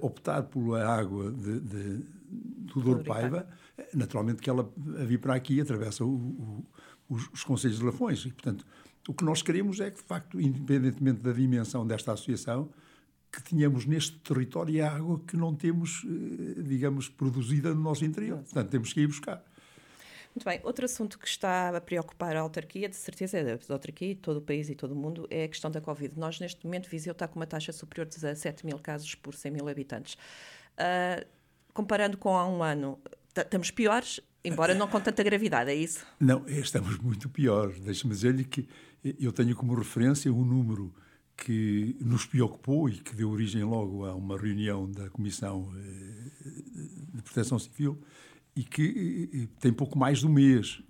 optar 0.00 0.42
pela 0.44 0.86
água 0.86 1.32
de, 1.32 1.60
de, 1.60 2.04
do 2.28 2.80
Douro 2.80 3.02
Paiva, 3.02 3.48
naturalmente 3.94 4.42
que 4.42 4.50
ela 4.50 4.70
a 5.00 5.04
vir 5.04 5.18
para 5.18 5.34
aqui 5.34 5.60
atravessa 5.60 6.04
o, 6.04 6.14
o, 6.14 6.66
os, 7.08 7.28
os 7.32 7.44
Conselhos 7.44 7.78
de 7.78 7.84
Lafões. 7.84 8.24
E, 8.26 8.32
portanto, 8.32 8.66
o 9.08 9.14
que 9.14 9.24
nós 9.24 9.42
queremos 9.42 9.80
é 9.80 9.90
que, 9.90 9.96
de 9.96 10.06
facto, 10.06 10.40
independentemente 10.40 11.22
da 11.22 11.32
dimensão 11.32 11.86
desta 11.86 12.12
associação, 12.12 12.68
que 13.32 13.42
tenhamos 13.42 13.84
neste 13.84 14.16
território 14.18 14.86
água 14.86 15.20
que 15.26 15.36
não 15.36 15.54
temos, 15.54 16.06
digamos, 16.64 17.08
produzida 17.08 17.74
no 17.74 17.80
nosso 17.80 18.04
interior. 18.04 18.38
Portanto, 18.38 18.70
temos 18.70 18.92
que 18.92 19.00
ir 19.00 19.06
buscar. 19.08 19.42
Muito 20.34 20.44
bem. 20.44 20.60
Outro 20.64 20.84
assunto 20.84 21.16
que 21.16 21.28
está 21.28 21.76
a 21.76 21.80
preocupar 21.80 22.34
a 22.34 22.40
autarquia, 22.40 22.88
de 22.88 22.96
certeza, 22.96 23.38
é 23.38 23.52
a 23.52 23.72
autarquia, 23.72 24.16
todo 24.16 24.38
o 24.38 24.42
país 24.42 24.68
e 24.68 24.74
todo 24.74 24.90
o 24.90 24.96
mundo, 24.96 25.28
é 25.30 25.44
a 25.44 25.48
questão 25.48 25.70
da 25.70 25.80
Covid. 25.80 26.18
Nós, 26.18 26.40
neste 26.40 26.64
momento, 26.64 26.90
Viseu 26.90 27.12
está 27.12 27.28
com 27.28 27.36
uma 27.38 27.46
taxa 27.46 27.72
superior 27.72 28.06
de 28.06 28.16
17 28.16 28.66
mil 28.66 28.78
casos 28.80 29.14
por 29.14 29.34
100 29.34 29.52
mil 29.52 29.68
habitantes. 29.68 30.14
Uh, 30.74 31.24
comparando 31.72 32.18
com 32.18 32.36
há 32.36 32.48
um 32.48 32.64
ano, 32.64 32.98
estamos 33.36 33.70
piores, 33.70 34.20
embora 34.44 34.74
não 34.74 34.88
com 34.88 35.00
tanta 35.00 35.22
gravidade, 35.22 35.70
é 35.70 35.74
isso? 35.74 36.04
Não, 36.18 36.44
estamos 36.48 36.98
muito 36.98 37.28
piores. 37.28 37.78
Deixe-me 37.80 38.12
dizer-lhe 38.12 38.44
que 38.44 38.68
eu 39.20 39.32
tenho 39.32 39.54
como 39.54 39.72
referência 39.74 40.32
um 40.32 40.44
número 40.44 40.92
que 41.36 41.96
nos 42.00 42.26
preocupou 42.26 42.88
e 42.88 42.98
que 42.98 43.14
deu 43.14 43.30
origem 43.30 43.62
logo 43.64 44.04
a 44.04 44.14
uma 44.14 44.38
reunião 44.38 44.90
da 44.90 45.10
Comissão 45.10 45.72
eh, 45.76 46.50
de 47.14 47.22
Proteção 47.22 47.58
Civil, 47.58 48.00
e 48.56 48.62
que 48.62 49.48
tem 49.60 49.72
pouco 49.72 49.98
mais 49.98 50.18
de 50.18 50.26
um 50.26 50.32
mês. 50.32 50.82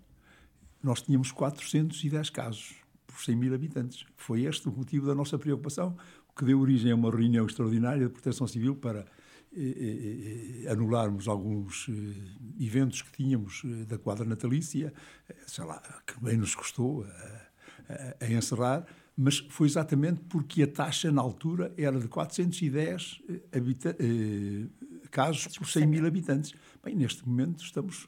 Nós 0.82 1.00
tínhamos 1.00 1.32
410 1.32 2.30
casos 2.30 2.74
por 3.06 3.22
100 3.22 3.36
mil 3.36 3.54
habitantes. 3.54 4.04
Foi 4.16 4.42
este 4.42 4.68
o 4.68 4.72
motivo 4.72 5.06
da 5.06 5.14
nossa 5.14 5.38
preocupação, 5.38 5.96
que 6.36 6.44
deu 6.44 6.60
origem 6.60 6.90
a 6.90 6.94
uma 6.94 7.10
reunião 7.10 7.46
extraordinária 7.46 8.06
de 8.06 8.12
proteção 8.12 8.46
civil 8.46 8.74
para 8.74 9.06
eh, 9.56 9.60
eh, 9.60 10.64
eh 10.64 10.72
anularmos 10.72 11.28
alguns 11.28 11.86
eh, 11.88 12.64
eventos 12.64 13.02
que 13.02 13.12
tínhamos 13.12 13.62
eh, 13.64 13.84
da 13.84 13.96
quadra 13.98 14.24
natalícia, 14.24 14.92
eh, 15.28 15.36
sei 15.46 15.64
lá, 15.64 15.80
que 16.04 16.20
bem 16.20 16.36
nos 16.36 16.56
custou 16.56 17.04
a, 17.04 18.24
a 18.24 18.32
encerrar, 18.32 18.84
mas 19.16 19.38
foi 19.38 19.68
exatamente 19.68 20.22
porque 20.22 20.64
a 20.64 20.66
taxa 20.66 21.12
na 21.12 21.22
altura 21.22 21.72
era 21.76 22.00
de 22.00 22.08
410 22.08 23.22
habita 23.52 23.96
casos 25.12 25.56
por 25.56 25.68
100 25.68 25.86
mil 25.86 26.04
habitantes. 26.04 26.52
Bem, 26.84 26.94
neste 26.94 27.26
momento 27.26 27.64
estamos, 27.64 28.06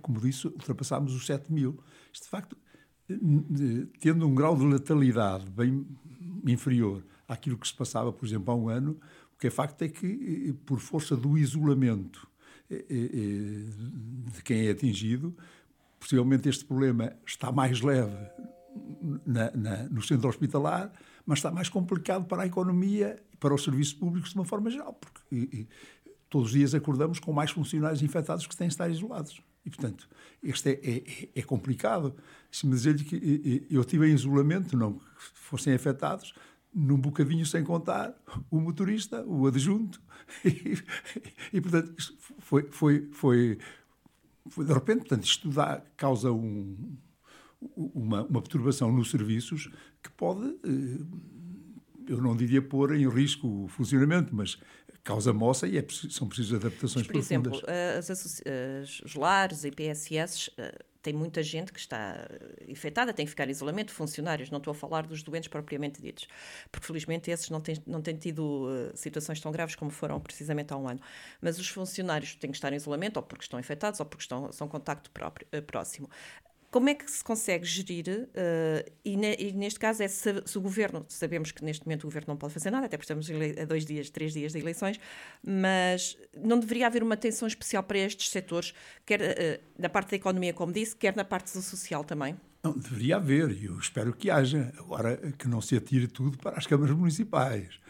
como 0.00 0.18
disse, 0.18 0.46
ultrapassámos 0.46 1.14
os 1.14 1.26
7 1.26 1.52
mil. 1.52 1.78
Isto, 2.10 2.24
de 2.24 2.30
facto, 2.30 2.56
tendo 4.00 4.26
um 4.26 4.34
grau 4.34 4.56
de 4.56 4.64
letalidade 4.64 5.44
bem 5.50 5.86
inferior 6.46 7.04
àquilo 7.28 7.58
que 7.58 7.68
se 7.68 7.74
passava, 7.74 8.10
por 8.10 8.24
exemplo, 8.24 8.50
há 8.50 8.56
um 8.56 8.68
ano, 8.70 8.98
o 9.34 9.38
que 9.38 9.48
é 9.48 9.50
facto 9.50 9.82
é 9.82 9.88
que, 9.88 10.54
por 10.64 10.80
força 10.80 11.14
do 11.14 11.36
isolamento 11.36 12.26
de 12.70 14.42
quem 14.42 14.66
é 14.66 14.70
atingido, 14.70 15.36
possivelmente 16.00 16.48
este 16.48 16.64
problema 16.64 17.12
está 17.26 17.52
mais 17.52 17.82
leve 17.82 18.16
na, 19.26 19.50
na, 19.50 19.82
no 19.84 20.02
centro 20.02 20.28
hospitalar, 20.28 20.92
mas 21.26 21.40
está 21.40 21.50
mais 21.50 21.68
complicado 21.68 22.24
para 22.26 22.44
a 22.44 22.46
economia 22.46 23.22
e 23.32 23.36
para 23.36 23.54
os 23.54 23.64
serviços 23.64 23.92
públicos 23.92 24.30
de 24.30 24.36
uma 24.36 24.44
forma 24.44 24.70
geral, 24.70 24.94
porque 24.94 25.66
todos 26.28 26.48
os 26.48 26.54
dias 26.54 26.74
acordamos 26.74 27.18
com 27.18 27.32
mais 27.32 27.50
funcionários 27.50 28.02
infectados 28.02 28.46
que 28.46 28.56
têm 28.56 28.68
de 28.68 28.74
estar 28.74 28.88
isolados. 28.88 29.40
E, 29.64 29.70
portanto, 29.70 30.08
este 30.42 30.70
é, 30.70 31.28
é, 31.34 31.40
é 31.40 31.42
complicado. 31.42 32.14
Se 32.50 32.66
me 32.66 32.74
dizer-lhe 32.74 33.04
que 33.04 33.66
eu 33.70 33.84
tive 33.84 34.08
em 34.08 34.14
isolamento, 34.14 34.76
não 34.76 34.94
que 34.94 35.02
fossem 35.34 35.74
afetados, 35.74 36.34
num 36.74 36.98
bocadinho 36.98 37.44
sem 37.44 37.64
contar 37.64 38.14
o 38.50 38.60
motorista, 38.60 39.24
o 39.26 39.46
adjunto. 39.46 40.00
E, 40.44 41.56
e 41.56 41.60
portanto, 41.60 41.94
foi, 42.38 42.68
foi, 42.70 43.08
foi, 43.12 43.58
foi, 44.46 44.64
de 44.66 44.72
repente, 44.74 44.98
portanto, 44.98 45.24
isto 45.24 45.48
dá, 45.48 45.82
causa 45.96 46.30
um, 46.30 46.76
uma, 47.76 48.22
uma 48.24 48.42
perturbação 48.42 48.92
nos 48.92 49.10
serviços 49.10 49.70
que 50.02 50.10
pode, 50.10 50.46
eh, 50.64 51.00
eu 52.08 52.20
não 52.20 52.36
diria 52.36 52.60
pôr 52.60 52.94
em 52.94 53.08
risco 53.08 53.64
o 53.64 53.68
funcionamento, 53.68 54.34
mas 54.34 54.58
causa 55.04 55.32
moça 55.32 55.66
e 55.66 55.78
é, 55.78 55.84
são 56.10 56.28
precisas 56.28 56.54
adaptações 56.54 57.06
Por 57.06 57.12
profundas. 57.12 57.52
exemplo, 57.54 57.70
as, 57.98 58.10
as, 58.10 59.00
os 59.00 59.14
lares 59.14 59.64
e 59.64 59.70
PSS 59.70 60.48
uh, 60.50 60.84
tem 61.02 61.12
muita 61.12 61.42
gente 61.42 61.72
que 61.72 61.78
está 61.78 62.28
infectada, 62.66 63.12
tem 63.12 63.24
que 63.24 63.30
ficar 63.30 63.48
em 63.48 63.50
isolamento, 63.50 63.92
funcionários, 63.92 64.50
não 64.50 64.58
estou 64.58 64.72
a 64.72 64.74
falar 64.74 65.06
dos 65.06 65.22
doentes 65.22 65.48
propriamente 65.48 66.02
ditos, 66.02 66.26
porque 66.70 66.86
felizmente 66.86 67.30
esses 67.30 67.48
não 67.50 67.60
têm, 67.60 67.76
não 67.86 68.02
têm 68.02 68.16
tido 68.16 68.66
uh, 68.66 68.96
situações 68.96 69.40
tão 69.40 69.50
graves 69.50 69.74
como 69.74 69.90
foram 69.90 70.20
precisamente 70.20 70.72
há 70.72 70.76
um 70.76 70.88
ano. 70.88 71.00
Mas 71.40 71.58
os 71.58 71.68
funcionários 71.68 72.34
têm 72.34 72.50
que 72.50 72.56
estar 72.56 72.72
em 72.72 72.76
isolamento, 72.76 73.16
ou 73.16 73.22
porque 73.22 73.44
estão 73.44 73.58
infectados, 73.58 74.00
ou 74.00 74.06
porque 74.06 74.22
estão, 74.22 74.52
são 74.52 74.68
contacto 74.68 75.10
próprio, 75.10 75.46
uh, 75.56 75.62
próximo. 75.62 76.10
Como 76.70 76.88
é 76.90 76.94
que 76.94 77.10
se 77.10 77.24
consegue 77.24 77.64
gerir, 77.64 78.28
uh, 78.28 78.92
e, 79.02 79.16
ne, 79.16 79.34
e, 79.38 79.52
neste 79.52 79.80
caso 79.80 80.02
é 80.02 80.08
se, 80.08 80.42
se, 80.44 80.58
o 80.58 80.60
governo, 80.60 81.04
sabemos 81.08 81.50
que 81.50 81.64
neste 81.64 81.86
momento 81.86 82.04
o 82.04 82.06
governo 82.08 82.28
não 82.28 82.36
pode 82.36 82.52
fazer 82.52 82.70
nada, 82.70 82.84
até 82.84 82.96
porque 82.98 83.10
estamos 83.10 83.58
a 83.58 83.64
dois 83.64 83.86
dias, 83.86 84.10
três 84.10 84.34
dias 84.34 84.52
de 84.52 84.58
eleições, 84.58 85.00
mas 85.42 86.18
não 86.36 86.58
deveria 86.58 86.86
haver 86.86 87.02
uma 87.02 87.14
atenção 87.14 87.48
especial 87.48 87.82
para 87.82 87.98
estes 87.98 88.28
setores, 88.28 88.74
quer 89.06 89.20
uh, 89.20 89.64
na 89.78 89.88
parte 89.88 90.10
da 90.10 90.16
economia, 90.16 90.52
como 90.52 90.70
disse, 90.72 90.94
quer 90.94 91.16
na 91.16 91.24
parte 91.24 91.52
do 91.54 91.62
social 91.62 92.04
também? 92.04 92.36
Não, 92.62 92.76
deveria 92.76 93.16
haver, 93.16 93.50
e 93.50 93.66
eu 93.66 93.78
espero 93.78 94.12
que 94.12 94.30
haja. 94.30 94.72
Agora, 94.78 95.16
que 95.38 95.48
não 95.48 95.60
se 95.60 95.76
atire 95.76 96.08
tudo 96.08 96.36
para 96.36 96.58
as 96.58 96.66
câmaras 96.66 96.94
municipais. 96.94 97.80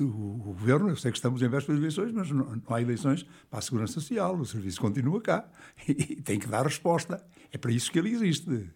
O, 0.00 0.36
governo, 0.38 0.88
eu 0.88 0.96
sei 0.96 1.10
que 1.10 1.18
estamos 1.18 1.40
em 1.42 1.48
vésperas 1.48 1.78
de 1.78 1.84
eleições, 1.84 2.12
mas 2.12 2.30
não, 2.30 2.60
há 2.68 2.80
eleições 2.80 3.24
para 3.48 3.58
a 3.58 3.62
segurança 3.62 3.94
social, 3.94 4.36
o 4.36 4.44
serviço 4.44 4.80
continua 4.80 5.20
cá 5.20 5.48
e, 5.88 6.16
tem 6.16 6.38
que 6.38 6.46
dar 6.46 6.64
resposta. 6.64 7.24
É 7.52 7.58
para 7.58 7.72
isso 7.72 7.90
que 7.90 7.98
ele 7.98 8.10
existe. 8.10 8.68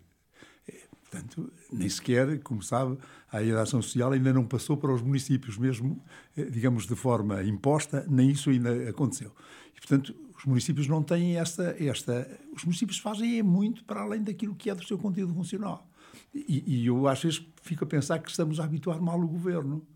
É, 0.69 0.75
portanto, 1.11 1.53
nem 1.73 1.89
sequer, 1.89 2.39
como 2.41 2.63
sabe, 2.63 2.99
a 3.31 3.39
área 3.39 3.67
social 3.67 4.13
ainda 4.13 4.33
não 4.33 4.45
passou 4.45 4.77
para 4.77 4.93
os 4.93 5.03
municípios, 5.03 5.57
mesmo, 5.59 6.03
eh, 6.37 6.45
digamos, 6.45 6.87
de 6.87 6.95
forma 6.95 7.43
imposta, 7.43 8.07
nem 8.09 8.31
isso 8.31 8.51
ainda 8.51 8.89
aconteceu. 8.89 9.33
E, 9.77 9.81
portanto, 9.81 10.15
os 10.41 10.45
municípios 10.47 10.89
não 10.89 11.03
têm 11.03 11.37
esta. 11.37 11.77
esta 11.79 12.27
os 12.55 12.65
municípios 12.65 12.99
fazem 12.99 13.39
é 13.39 13.43
muito 13.43 13.85
para 13.85 14.01
além 14.01 14.23
daquilo 14.23 14.55
que 14.55 14.71
é 14.71 14.75
do 14.75 14.85
seu 14.85 14.99
conteúdo 14.99 15.35
funcional. 15.35 15.87
E, 16.35 16.63
e 16.67 16.87
eu 16.87 17.07
às 17.07 17.23
vezes 17.23 17.45
fico 17.63 17.85
a 17.85 17.87
pensar 17.87 18.19
que 18.19 18.31
estamos 18.31 18.59
a 18.59 18.65
habituar 18.65 19.01
mal 19.01 19.21
o 19.21 19.29
governo. 19.29 19.87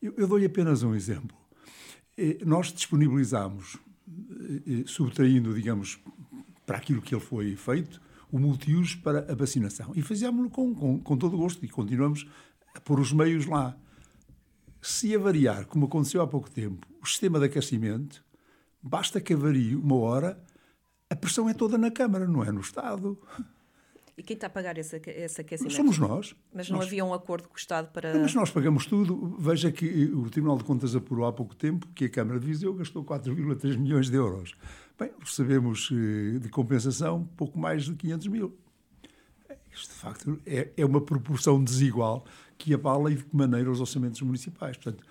Eu, 0.00 0.14
eu 0.16 0.26
dou-lhe 0.26 0.46
apenas 0.46 0.82
um 0.82 0.94
exemplo. 0.94 1.36
Eh, 2.16 2.38
nós 2.44 2.72
disponibilizamos, 2.72 3.76
eh, 4.66 4.84
subtraindo, 4.86 5.54
digamos, 5.54 5.98
para 6.64 6.78
aquilo 6.78 7.00
que 7.00 7.14
ele 7.14 7.22
foi 7.22 7.56
feito, 7.56 8.00
o 8.30 8.38
multiuso 8.38 8.98
para 8.98 9.30
a 9.30 9.34
vacinação. 9.34 9.92
E 9.94 10.02
fizemos-lo 10.02 10.50
com, 10.50 10.74
com, 10.74 10.98
com 10.98 11.16
todo 11.16 11.34
o 11.34 11.38
gosto 11.38 11.64
e 11.64 11.68
continuamos 11.68 12.26
a 12.74 12.80
pôr 12.80 13.00
os 13.00 13.12
meios 13.12 13.46
lá. 13.46 13.76
Se 14.82 15.14
avariar, 15.14 15.66
como 15.66 15.86
aconteceu 15.86 16.22
há 16.22 16.26
pouco 16.26 16.50
tempo, 16.50 16.86
o 17.02 17.06
sistema 17.06 17.38
de 17.38 17.46
aquecimento, 17.46 18.24
basta 18.82 19.20
que 19.20 19.32
avarie 19.32 19.74
uma 19.74 19.96
hora, 19.96 20.42
a 21.08 21.16
pressão 21.16 21.48
é 21.48 21.54
toda 21.54 21.78
na 21.78 21.90
Câmara, 21.90 22.26
não 22.26 22.42
é 22.44 22.50
no 22.50 22.60
Estado. 22.60 23.18
E 24.16 24.22
quem 24.22 24.34
está 24.34 24.46
a 24.46 24.50
pagar 24.50 24.78
esse, 24.78 24.96
esse 24.96 25.40
aquecimento? 25.42 25.74
Somos 25.74 25.98
nós. 25.98 26.34
Mas 26.52 26.70
não 26.70 26.78
nós. 26.78 26.86
havia 26.86 27.04
um 27.04 27.12
acordo 27.12 27.48
com 27.48 27.54
o 27.54 27.58
Estado 27.58 27.88
para. 27.92 28.18
Mas 28.18 28.34
nós 28.34 28.50
pagamos 28.50 28.86
tudo. 28.86 29.36
Veja 29.38 29.70
que 29.70 30.06
o 30.06 30.30
Tribunal 30.30 30.56
de 30.56 30.64
Contas 30.64 30.96
apurou 30.96 31.26
há 31.26 31.32
pouco 31.32 31.54
tempo 31.54 31.86
que 31.94 32.06
a 32.06 32.08
Câmara 32.08 32.40
de 32.40 32.46
Viseu 32.46 32.72
gastou 32.72 33.04
4,3 33.04 33.76
milhões 33.76 34.08
de 34.08 34.16
euros. 34.16 34.54
Bem, 34.98 35.10
recebemos 35.20 35.90
eh, 35.92 36.38
de 36.38 36.48
compensação 36.48 37.28
pouco 37.36 37.58
mais 37.58 37.84
de 37.84 37.94
500 37.94 38.26
mil. 38.28 38.56
Isto, 39.70 39.92
de 39.92 39.98
facto, 39.98 40.40
é, 40.46 40.70
é 40.74 40.86
uma 40.86 41.02
proporção 41.02 41.62
desigual 41.62 42.24
que 42.56 42.72
abala 42.72 43.12
e 43.12 43.16
de 43.16 43.24
que 43.24 43.36
maneira 43.36 43.70
os 43.70 43.80
orçamentos 43.80 44.22
municipais. 44.22 44.78
Portanto, 44.78 45.04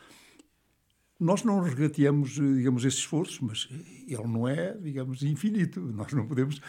nós 1.20 1.44
não 1.44 1.62
regateamos, 1.62 2.32
digamos, 2.32 2.84
esse 2.84 2.98
esforço, 2.98 3.46
mas 3.46 3.70
ele 4.08 4.28
não 4.28 4.48
é, 4.48 4.74
digamos, 4.74 5.24
infinito. 5.24 5.80
Nós 5.80 6.12
não 6.12 6.28
podemos, 6.28 6.60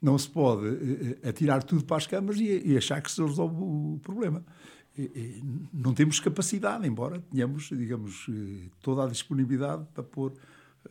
não 0.00 0.16
se 0.16 0.28
pode 0.28 0.66
eh, 0.66 1.28
atirar 1.28 1.62
tudo 1.62 1.84
para 1.84 1.98
as 1.98 2.06
câmaras 2.06 2.40
e, 2.40 2.76
achar 2.76 3.02
que 3.02 3.10
se 3.10 3.22
resolve 3.22 3.56
o 3.56 4.00
problema. 4.02 4.44
não 5.72 5.92
temos 5.92 6.18
capacidade, 6.18 6.86
embora 6.86 7.20
tenhamos, 7.30 7.68
digamos, 7.68 8.26
eh, 8.30 8.70
toda 8.80 9.04
a 9.04 9.08
disponibilidade 9.08 9.86
para 9.92 10.02
pôr 10.02 10.32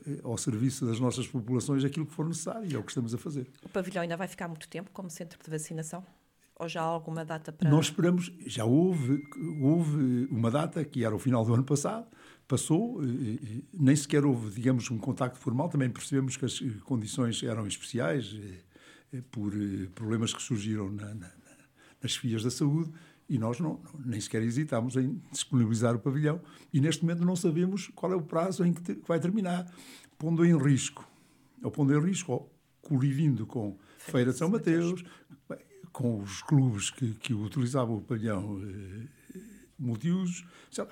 eh, 0.06 0.20
ao 0.24 0.38
serviço 0.38 0.86
das 0.86 1.00
nossas 1.00 1.28
populações 1.28 1.84
aquilo 1.84 2.06
que 2.06 2.14
for 2.14 2.28
necessário 2.28 2.72
e 2.72 2.76
é 2.76 2.78
o 2.78 2.84
que 2.84 2.92
estamos 2.92 3.14
a 3.14 3.18
fazer. 3.18 3.50
O 3.64 3.70
pavilhão 3.70 4.02
ainda 4.02 4.18
vai 4.18 4.28
ficar 4.28 4.48
muito 4.48 4.68
tempo 4.68 4.92
como 4.92 5.10
centro 5.10 5.40
de 5.44 5.50
vacinação? 5.50 6.06
Ou 6.56 6.70
já 6.70 6.82
há 6.82 6.86
alguma 6.86 7.26
data 7.26 7.52
para. 7.52 7.70
Nós 7.70 7.86
esperamos, 7.86 8.32
já 8.46 8.64
houve, 8.64 9.24
houve 9.62 10.28
uma 10.30 10.52
data 10.52 10.84
que 10.86 11.04
era 11.04 11.16
o 11.16 11.20
final 11.20 11.44
do 11.44 11.54
ano 11.54 11.64
passado, 11.64 12.08
passou, 12.48 13.04
eh, 13.04 13.08
eh, 13.08 13.62
nem 13.74 13.96
sequer 13.96 14.26
houve, 14.26 14.52
digamos, 14.52 14.90
um 14.92 14.98
contacto 14.98 15.40
formal, 15.40 15.70
também 15.70 15.90
percebemos 15.90 16.38
que 16.38 16.46
as 16.46 16.60
condições 16.84 17.42
eram 17.44 17.66
especiais 17.68 18.36
por 19.32 19.54
problemas 19.94 20.34
que 20.34 20.42
surgiram 20.42 20.90
na, 20.90 21.14
na, 21.14 21.32
nas 22.02 22.18
vias 22.18 22.44
da 22.44 22.50
saúde 22.50 22.92
E 23.30 23.38
nós 23.38 23.60
não, 23.60 23.80
nem 24.04 24.20
sequer 24.20 24.42
hesitámos 24.42 24.96
em 24.96 25.22
disponibilizar 25.32 25.96
o 25.96 26.00
pavilhão. 26.00 26.42
E 26.74 26.82
neste 26.82 27.04
momento 27.04 27.24
não 27.24 27.36
sabemos 27.36 27.90
qual 27.96 28.12
é 28.12 28.16
o 28.16 28.22
prazo 28.22 28.66
em 28.66 28.74
que, 28.74 28.82
te, 28.82 28.96
que 28.96 29.08
vai 29.08 29.20
terminar, 29.20 29.72
pondo 30.18 30.46
em 30.46 30.58
risco, 30.58 31.08
ou 31.64 31.72
pondo 31.72 31.94
em 31.96 32.02
risco, 32.02 32.32
ou 32.34 32.54
colidindo 32.82 33.46
com 33.46 33.78
Feira 33.98 34.32
de 34.34 34.38
São 34.38 34.50
Mateus, 34.50 35.04
com 35.94 36.20
os 36.20 36.42
clubes 36.42 36.90
que, 36.90 37.14
que 37.14 37.34
utilizavam 37.34 37.98
o 37.98 38.02
pavilhão 38.02 38.60
multiusos, 39.84 40.46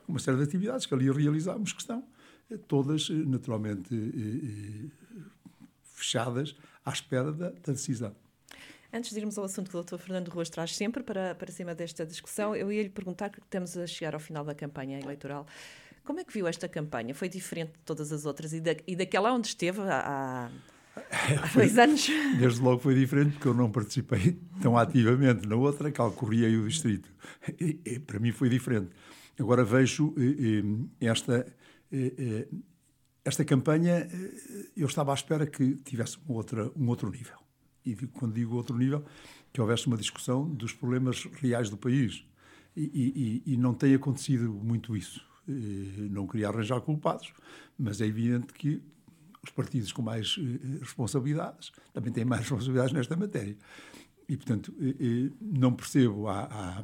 uma 0.07 0.19
série 0.19 0.38
de 0.38 0.43
atividades 0.43 0.86
que 0.86 0.93
ali 0.93 1.12
realizámos 1.12 1.74
que 1.74 1.81
estão 1.81 2.03
eh, 2.50 2.57
todas 2.67 3.10
eh, 3.10 3.13
naturalmente 3.13 3.93
eh, 3.93 4.89
fechadas 5.83 6.55
à 6.86 6.91
espera 6.91 7.31
da, 7.31 7.50
da 7.50 7.74
decisão. 7.74 8.15
Antes 8.93 9.12
de 9.12 9.19
irmos 9.19 9.38
ao 9.38 9.45
assunto 9.45 9.71
que 9.71 9.77
o 9.77 9.83
Dr. 9.83 9.98
Fernando 9.98 10.27
Ruas 10.29 10.50
traz 10.50 10.75
sempre 10.75 11.01
para, 11.01 11.33
para 11.36 11.51
cima 11.51 11.74
desta 11.74 12.05
discussão, 12.05 12.53
eu 12.53 12.71
ia 12.71 12.83
lhe 12.83 12.89
perguntar, 12.89 13.29
que 13.29 13.39
estamos 13.39 13.77
a 13.77 13.88
chegar 13.88 14.13
ao 14.13 14.19
final 14.19 14.43
da 14.43 14.53
campanha 14.53 15.00
eleitoral, 15.00 15.48
como 16.03 16.19
é 16.19 16.24
que 16.25 16.33
viu 16.33 16.48
esta 16.48 16.67
campanha? 16.67 17.15
Foi 17.15 17.29
diferente 17.29 17.71
de 17.71 17.79
todas 17.86 18.12
as 18.12 18.25
outras 18.25 18.51
e, 18.51 18.60
da, 18.60 18.75
e 18.86 18.95
daquela 18.95 19.31
onde 19.31 19.48
esteve 19.48 19.79
há, 19.81 20.51
há 20.95 21.53
dois 21.53 21.77
anos? 21.77 22.07
Desde 22.39 22.62
logo 22.62 22.79
foi 22.79 22.95
diferente, 22.95 23.33
porque 23.33 23.48
eu 23.48 23.53
não 23.53 23.71
participei 23.71 24.39
tão 24.62 24.77
ativamente 24.77 25.48
na 25.48 25.55
outra, 25.55 25.91
que 25.91 25.98
corria 26.15 26.48
o 26.60 26.67
distrito. 26.67 27.10
E, 27.60 27.79
e, 27.86 28.00
para 28.00 28.19
mim 28.19 28.31
foi 28.31 28.50
diferente. 28.50 28.89
Agora 29.39 29.63
vejo 29.63 30.13
e, 30.17 30.63
esta, 31.00 31.45
esta 33.25 33.45
campanha, 33.45 34.07
eu 34.75 34.88
estava 34.88 35.12
à 35.12 35.15
espera 35.15 35.48
que 35.48 35.75
tivesse 35.77 36.17
uma 36.25 36.38
outra, 36.38 36.71
um 36.75 36.88
outro 36.88 37.10
nível 37.10 37.41
e 37.86 37.95
quando 38.07 38.33
digo 38.33 38.55
outro 38.55 38.77
nível, 38.77 39.03
que 39.51 39.60
houvesse 39.60 39.88
uma 39.88 39.98
discussão 39.98 40.48
dos 40.48 40.74
problemas 40.74 41.25
reais 41.41 41.69
do 41.69 41.77
país. 41.77 42.24
E, 42.75 43.41
e, 43.45 43.53
e 43.53 43.57
não 43.57 43.74
tem 43.74 43.93
acontecido 43.93 44.53
muito 44.53 44.95
isso. 44.95 45.21
Não 46.10 46.25
queria 46.25 46.48
arranjar 46.48 46.79
culpados, 46.81 47.33
mas 47.77 48.00
é 48.00 48.05
evidente 48.05 48.53
que 48.53 48.81
os 49.43 49.50
partidos 49.51 49.91
com 49.91 50.01
mais 50.01 50.38
eh, 50.39 50.79
responsabilidades 50.79 51.71
também 51.93 52.12
têm 52.12 52.25
mais 52.25 52.41
responsabilidades 52.50 52.93
nesta 52.93 53.15
matéria. 53.15 53.57
E, 54.27 54.38
portanto, 54.38 54.74
não 55.41 55.74
percebo. 55.74 56.27
Há, 56.27 56.43
há, 56.43 56.83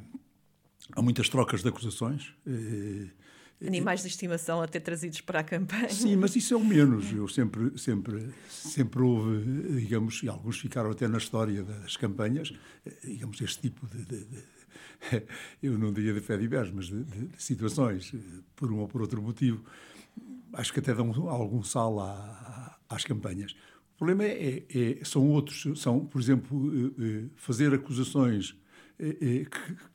há 0.91 1.01
muitas 1.01 1.29
trocas 1.29 1.61
de 1.61 1.69
acusações. 1.69 2.33
Animais 3.65 4.01
de 4.01 4.09
estimação 4.09 4.61
até 4.61 4.79
trazidos 4.79 5.21
para 5.21 5.39
a 5.39 5.43
campanha. 5.43 5.89
Sim, 5.89 6.17
mas 6.17 6.35
isso 6.35 6.53
é 6.53 6.57
o 6.57 6.63
menos. 6.63 7.09
Eu 7.13 7.27
sempre, 7.27 7.77
sempre, 7.79 8.33
sempre 8.49 9.01
houve, 9.01 9.79
digamos, 9.79 10.21
e 10.23 10.27
alguns 10.27 10.59
ficaram 10.59 10.91
até 10.91 11.07
na 11.07 11.17
história 11.17 11.63
das 11.63 11.95
campanhas, 11.95 12.53
digamos, 13.03 13.39
este 13.39 13.61
tipo 13.61 13.87
de, 13.87 14.03
de, 14.03 14.25
de 14.25 14.43
eu 15.61 15.77
não 15.77 15.91
diria 15.91 16.13
de 16.13 16.21
fé 16.21 16.37
diversa, 16.37 16.71
mas 16.73 16.87
de, 16.87 17.03
de, 17.03 17.29
situações, 17.41 18.13
por 18.55 18.71
um 18.71 18.79
ou 18.79 18.87
por 18.87 19.01
outro 19.01 19.21
motivo, 19.21 19.63
acho 20.53 20.73
que 20.73 20.79
até 20.79 20.93
dão 20.93 21.11
algum 21.29 21.63
sal 21.63 21.99
à, 21.99 22.77
às 22.89 23.03
campanhas. 23.03 23.53
O 23.95 23.97
problema 23.97 24.25
é, 24.25 24.63
é, 24.69 25.03
são 25.03 25.27
outros, 25.27 25.81
são, 25.81 26.05
por 26.05 26.21
exemplo, 26.21 26.71
eh, 26.71 27.03
eh, 27.03 27.23
fazer 27.35 27.73
acusações 27.73 28.55
eh, 28.99 29.45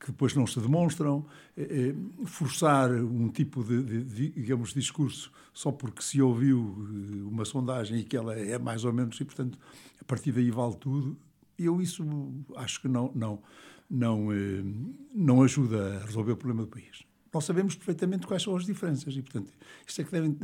que, 0.01 0.07
depois 0.09 0.35
não 0.35 0.45
se 0.45 0.59
demonstram, 0.61 1.25
forçar 2.27 2.91
um 2.91 3.29
tipo 3.29 3.63
de, 3.63 4.03
de, 4.03 4.31
digamos, 4.31 4.75
discurso 4.75 5.31
só 5.55 5.71
porque 5.71 6.03
se 6.03 6.21
ouviu 6.21 6.59
uma 7.31 7.45
sondagem 7.45 8.01
e 8.01 8.05
que 8.05 8.17
ela 8.17 8.35
é 8.35 8.59
mais 8.59 8.85
ou 8.85 8.93
menos, 8.93 9.21
e 9.21 9.25
portanto, 9.25 9.57
a 10.01 10.05
partir 10.05 10.33
daí 10.33 10.51
vale 10.51 10.75
tudo. 10.77 11.17
Eu 11.57 11.81
isso 11.81 12.05
acho 12.57 12.81
que 12.81 12.89
não, 12.89 13.13
não, 13.15 13.41
não, 13.89 14.29
não 15.15 15.43
ajuda 15.43 15.99
a 15.99 16.07
resolver 16.07 16.33
o 16.33 16.37
problema 16.37 16.63
do 16.63 16.69
país. 16.69 17.05
Nós 17.33 17.45
sabemos 17.45 17.75
perfeitamente 17.75 18.27
quais 18.27 18.43
são 18.43 18.55
as 18.55 18.65
diferenças 18.65 19.15
e, 19.17 19.23
portanto, 19.23 19.53
isto 19.87 20.01
é 20.01 20.05
que 20.05 20.11
deve, 20.11 20.37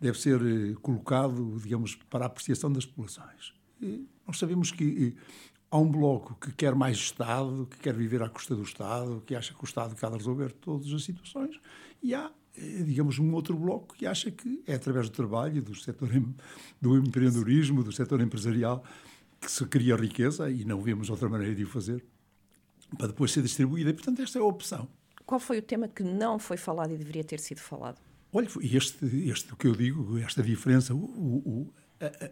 deve 0.00 0.18
ser 0.18 0.40
colocado, 0.82 1.58
digamos, 1.62 1.94
para 2.10 2.24
a 2.24 2.26
apreciação 2.26 2.70
das 2.70 2.84
populações. 2.84 3.54
E 3.80 4.06
nós 4.26 4.38
sabemos 4.38 4.70
que 4.70 5.16
Há 5.72 5.78
um 5.78 5.90
bloco 5.90 6.34
que 6.38 6.52
quer 6.52 6.74
mais 6.74 6.98
Estado, 6.98 7.66
que 7.70 7.78
quer 7.78 7.94
viver 7.94 8.22
à 8.22 8.28
custa 8.28 8.54
do 8.54 8.62
Estado, 8.62 9.22
que 9.24 9.34
acha 9.34 9.54
que 9.54 9.60
o 9.62 9.64
Estado 9.64 9.96
quer 9.96 10.12
resolver 10.12 10.52
todas 10.52 10.92
as 10.92 11.02
situações, 11.02 11.58
e 12.02 12.14
há, 12.14 12.30
eh, 12.58 12.82
digamos, 12.82 13.18
um 13.18 13.32
outro 13.32 13.56
bloco 13.56 13.94
que 13.94 14.04
acha 14.04 14.30
que 14.30 14.62
é 14.66 14.74
através 14.74 15.08
do 15.08 15.14
trabalho, 15.14 15.62
do 15.62 15.74
setor 15.74 16.10
do 16.78 16.98
empreendedorismo, 16.98 17.82
do 17.82 17.90
setor 17.90 18.20
empresarial, 18.20 18.84
que 19.40 19.50
se 19.50 19.64
cria 19.64 19.96
riqueza, 19.96 20.50
e 20.50 20.62
não 20.62 20.82
vemos 20.82 21.08
outra 21.08 21.26
maneira 21.26 21.54
de 21.54 21.64
o 21.64 21.66
fazer, 21.66 22.04
para 22.98 23.06
depois 23.06 23.32
ser 23.32 23.40
distribuída. 23.40 23.88
E, 23.88 23.94
portanto, 23.94 24.20
esta 24.20 24.38
é 24.38 24.42
a 24.42 24.44
opção. 24.44 24.86
Qual 25.32 25.40
foi 25.40 25.60
o 25.60 25.62
tema 25.62 25.88
que 25.88 26.02
não 26.02 26.38
foi 26.38 26.58
falado 26.58 26.92
e 26.92 26.96
deveria 26.98 27.24
ter 27.24 27.40
sido 27.40 27.58
falado? 27.58 27.98
Olha, 28.30 28.46
este, 28.60 29.06
este 29.30 29.56
que 29.56 29.66
eu 29.66 29.72
digo, 29.72 30.18
esta 30.18 30.42
diferença, 30.42 30.92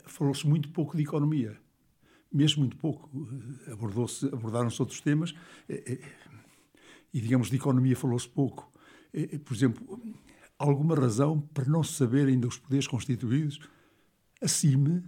falou-se 0.05 0.47
muito 0.47 0.69
pouco 0.69 0.99
de 0.99 1.05
economia 1.05 1.59
mesmo 2.31 2.61
muito 2.61 2.77
pouco. 2.77 3.11
Eh, 3.67 3.73
abordou-se, 3.73 4.27
abordaram-se 4.27 4.83
outros 4.83 5.01
temas 5.01 5.35
eh, 5.67 5.83
eh, 5.87 6.01
e, 7.15 7.23
digamos, 7.23 7.49
de 7.49 7.57
economia 7.57 7.97
falou-se 7.97 8.29
pouco. 8.29 8.71
Por 9.47 9.55
exemplo, 9.55 9.99
alguma 10.59 10.95
razão 10.95 11.41
para 11.41 11.65
não 11.65 11.83
se 11.83 11.95
saber 11.95 12.29
ainda 12.29 12.47
os 12.47 12.59
poderes 12.59 12.87
constituídos, 12.87 13.61
acima 14.43 15.03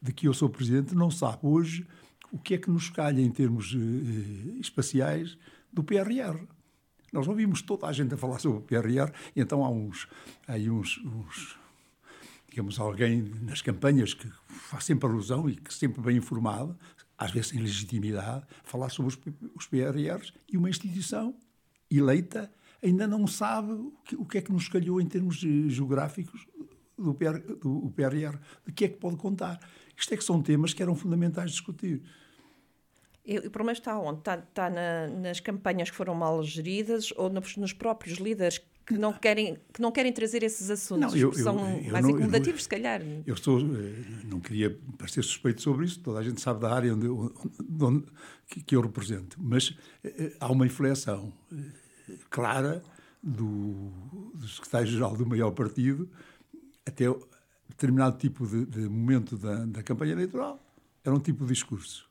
de 0.00 0.10
que 0.10 0.26
eu 0.26 0.32
sou 0.32 0.48
presidente, 0.48 0.94
não 0.94 1.10
sabe 1.10 1.40
hoje 1.42 1.86
o 2.32 2.38
que 2.38 2.54
é 2.54 2.58
que 2.58 2.70
nos 2.70 2.88
calha 2.88 3.20
em 3.20 3.30
termos 3.30 3.76
espaciais 4.58 5.36
do 5.70 5.84
PRR. 5.84 6.48
Nós 7.12 7.26
ouvimos 7.26 7.62
toda 7.62 7.86
a 7.86 7.92
gente 7.92 8.14
a 8.14 8.16
falar 8.16 8.38
sobre 8.38 8.58
o 8.58 8.62
PRR, 8.62 9.12
e 9.34 9.40
então 9.40 9.64
há 9.64 9.68
uns, 9.68 10.06
aí 10.46 10.70
uns, 10.70 10.98
uns 10.98 11.58
digamos, 12.48 12.78
alguém 12.78 13.22
nas 13.42 13.62
campanhas 13.62 14.12
que 14.12 14.28
faz 14.48 14.84
sempre 14.84 15.08
alusão 15.08 15.48
e 15.48 15.56
que 15.56 15.72
sempre 15.72 16.02
bem 16.02 16.16
informado, 16.16 16.76
às 17.16 17.30
vezes 17.30 17.48
sem 17.48 17.60
legitimidade, 17.60 18.44
falar 18.64 18.88
sobre 18.88 19.14
os, 19.54 19.66
PRRs 19.66 20.32
e 20.50 20.56
uma 20.56 20.68
instituição 20.68 21.34
eleita 21.90 22.50
ainda 22.82 23.06
não 23.06 23.26
sabe 23.26 23.72
o 23.72 23.92
que, 24.04 24.16
o 24.16 24.24
que 24.24 24.38
é 24.38 24.40
que 24.40 24.52
nos 24.52 24.68
calhou 24.68 25.00
em 25.00 25.06
termos 25.06 25.36
geográficos 25.36 26.46
do, 26.96 27.14
PR, 27.14 27.38
do 27.60 27.92
PRR, 27.94 28.38
de 28.66 28.72
que 28.72 28.84
é 28.84 28.88
que 28.88 28.96
pode 28.96 29.16
contar. 29.16 29.60
Isto 29.96 30.14
é 30.14 30.16
que 30.16 30.24
são 30.24 30.42
temas 30.42 30.72
que 30.72 30.82
eram 30.82 30.94
fundamentais 30.94 31.50
discutir. 31.50 32.02
E 33.30 33.38
o 33.38 33.50
problema 33.50 33.70
está 33.70 33.96
onde? 33.96 34.18
Está, 34.18 34.34
está 34.38 34.68
na, 34.68 35.06
nas 35.06 35.38
campanhas 35.38 35.88
que 35.88 35.94
foram 35.94 36.16
mal 36.16 36.42
geridas 36.42 37.12
ou 37.16 37.30
nos, 37.30 37.56
nos 37.56 37.72
próprios 37.72 38.18
líderes 38.18 38.60
que 38.84 38.94
não 38.94 39.12
querem, 39.12 39.56
que 39.72 39.80
não 39.80 39.92
querem 39.92 40.12
trazer 40.12 40.42
esses 40.42 40.68
assuntos, 40.68 41.12
não, 41.12 41.20
eu, 41.20 41.30
que 41.30 41.40
são 41.40 41.54
eu, 41.54 41.92
mais 41.92 42.04
não, 42.04 42.10
incomodativos, 42.10 42.64
se 42.64 42.68
calhar. 42.68 43.00
Eu 43.24 43.34
estou, 43.34 43.60
eh, 43.60 44.24
não 44.24 44.40
queria 44.40 44.76
parecer 44.98 45.22
suspeito 45.22 45.62
sobre 45.62 45.86
isso, 45.86 46.00
toda 46.00 46.18
a 46.18 46.24
gente 46.24 46.40
sabe 46.40 46.58
da 46.58 46.74
área 46.74 46.92
onde, 46.92 47.06
onde 47.08 48.04
que, 48.66 48.74
eu 48.74 48.80
represento, 48.80 49.36
mas 49.40 49.78
eh, 50.02 50.32
há 50.40 50.50
uma 50.50 50.66
inflexão 50.66 51.32
eh, 51.52 52.16
clara 52.28 52.82
do, 53.22 53.92
do 54.34 54.48
secretário-geral 54.48 55.16
do 55.16 55.24
maior 55.24 55.52
partido 55.52 56.10
até 56.84 57.04
determinado 57.68 58.18
tipo 58.18 58.44
de, 58.44 58.66
de 58.66 58.88
momento 58.88 59.36
da, 59.36 59.66
da 59.66 59.84
campanha 59.84 60.14
eleitoral. 60.14 60.58
Era 61.04 61.14
um 61.14 61.20
tipo 61.20 61.44
de 61.44 61.52
discurso. 61.52 62.09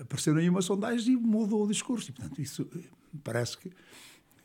Apareceram 0.00 0.38
aí 0.38 0.48
uma 0.48 0.62
sondagem 0.62 1.14
e 1.14 1.16
mudou 1.16 1.64
o 1.64 1.68
discurso. 1.68 2.10
E, 2.10 2.12
portanto, 2.12 2.40
isso 2.40 2.66
parece 3.22 3.58
que 3.58 3.70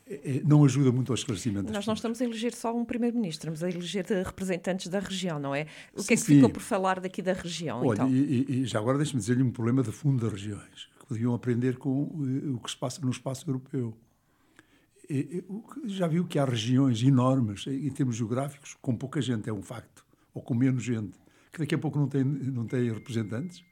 é, 0.08 0.36
é, 0.36 0.42
não 0.44 0.64
ajuda 0.64 0.92
muito 0.92 1.10
ao 1.10 1.14
esclarecimento. 1.14 1.72
Nós 1.72 1.84
não 1.84 1.94
estamos 1.94 2.20
a 2.20 2.24
eleger 2.24 2.54
só 2.54 2.74
um 2.74 2.84
primeiro-ministro, 2.84 3.52
estamos 3.52 3.64
a 3.64 3.68
eleger 3.68 4.04
representantes 4.24 4.86
da 4.86 5.00
região, 5.00 5.40
não 5.40 5.52
é? 5.52 5.66
O 5.92 6.04
que 6.04 6.14
é 6.14 6.16
que 6.16 6.22
sim. 6.22 6.36
ficou 6.36 6.48
por 6.48 6.62
falar 6.62 7.00
daqui 7.00 7.20
da 7.20 7.32
região, 7.32 7.84
Olha, 7.84 7.96
então? 7.96 8.08
e, 8.08 8.46
e 8.48 8.64
já 8.64 8.78
agora 8.78 8.98
deixe-me 8.98 9.20
dizer-lhe 9.20 9.42
um 9.42 9.50
problema 9.50 9.82
de 9.82 9.90
fundo 9.90 10.22
das 10.22 10.32
regiões, 10.32 10.88
que 11.00 11.06
podiam 11.06 11.34
aprender 11.34 11.76
com 11.76 12.08
eh, 12.22 12.50
o 12.50 12.58
que 12.60 12.70
se 12.70 12.76
passa 12.76 13.00
no 13.00 13.10
espaço 13.10 13.48
europeu. 13.48 13.96
Já 15.86 16.06
viu 16.06 16.24
que 16.24 16.38
há 16.38 16.44
regiões 16.44 17.02
enormes, 17.02 17.66
em 17.66 17.90
termos 17.90 18.16
geográficos, 18.16 18.76
com 18.80 18.94
pouca 18.96 19.20
gente, 19.20 19.48
é 19.48 19.52
um 19.52 19.62
facto, 19.62 20.04
ou 20.32 20.40
com 20.40 20.54
menos 20.54 20.84
gente, 20.84 21.18
que 21.52 21.58
daqui 21.58 21.74
a 21.74 21.78
pouco 21.78 21.98
não 21.98 22.08
tem, 22.08 22.24
não 22.24 22.64
tem 22.64 22.92
representantes. 22.92 23.64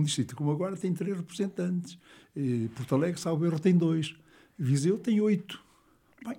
Um 0.00 0.02
distrito 0.02 0.34
como 0.34 0.50
agora 0.50 0.76
tem 0.76 0.94
três 0.94 1.14
representantes. 1.14 1.98
E 2.34 2.70
Porto 2.74 2.94
Alegre, 2.94 3.20
salvo 3.20 3.44
erro, 3.44 3.60
tem 3.60 3.76
dois. 3.76 4.16
Viseu 4.58 4.98
tem 4.98 5.20
oito. 5.20 5.62
Bem, 6.24 6.38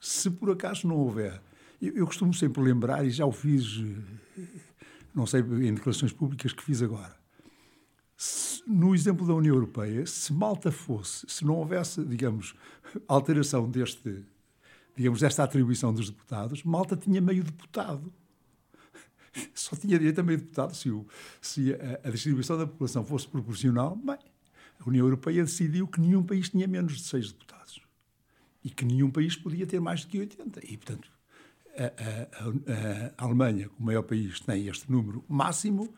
se 0.00 0.30
por 0.30 0.50
acaso 0.52 0.86
não 0.86 0.96
houver, 0.96 1.42
eu, 1.82 1.92
eu, 1.96 2.06
costumo 2.06 2.32
sempre 2.32 2.62
lembrar, 2.62 3.04
e 3.04 3.10
já 3.10 3.26
o 3.26 3.32
fiz, 3.32 3.82
não 5.12 5.26
sei, 5.26 5.40
em 5.40 5.74
declarações 5.74 6.12
públicas 6.12 6.52
que 6.52 6.62
fiz 6.62 6.82
agora, 6.82 7.16
se, 8.16 8.62
no 8.66 8.94
exemplo 8.94 9.26
da 9.26 9.34
União 9.34 9.54
Europeia, 9.54 10.06
se 10.06 10.32
Malta 10.32 10.70
fosse, 10.70 11.26
se 11.28 11.44
não 11.44 11.56
houvesse, 11.56 12.04
digamos, 12.04 12.54
alteração 13.08 13.68
deste, 13.68 14.24
digamos, 14.96 15.20
desta 15.20 15.42
atribuição 15.42 15.92
dos 15.92 16.10
deputados, 16.10 16.62
Malta 16.62 16.96
tinha 16.96 17.20
meio 17.20 17.42
deputado. 17.42 18.12
Só 19.54 19.76
tinha 19.76 19.98
direito 19.98 20.20
a 20.20 20.22
meio 20.22 20.38
deputado 20.38 20.74
se, 20.74 20.90
o, 20.90 21.06
se 21.40 21.74
a, 21.74 22.08
a 22.08 22.10
distribuição 22.10 22.58
da 22.58 22.66
população 22.66 23.04
fosse 23.04 23.28
proporcional, 23.28 23.96
bem, 23.96 24.18
a 24.78 24.88
União 24.88 25.04
Europeia 25.06 25.44
decidiu 25.44 25.86
que 25.86 26.00
nenhum 26.00 26.22
país 26.22 26.48
tinha 26.48 26.66
menos 26.66 26.96
de 26.96 27.04
seis 27.04 27.32
deputados 27.32 27.80
e 28.62 28.70
que 28.70 28.84
nenhum 28.84 29.10
país 29.10 29.36
podia 29.36 29.66
ter 29.66 29.80
mais 29.80 30.04
do 30.04 30.08
que 30.08 30.18
80. 30.18 30.60
E, 30.64 30.76
portanto, 30.76 31.10
a, 31.76 31.84
a, 31.84 33.22
a, 33.22 33.24
Alemanha, 33.24 33.70
o 33.78 33.82
maior 33.82 34.02
país, 34.02 34.40
tem 34.40 34.66
este 34.66 34.90
número 34.90 35.24
máximo. 35.28 35.94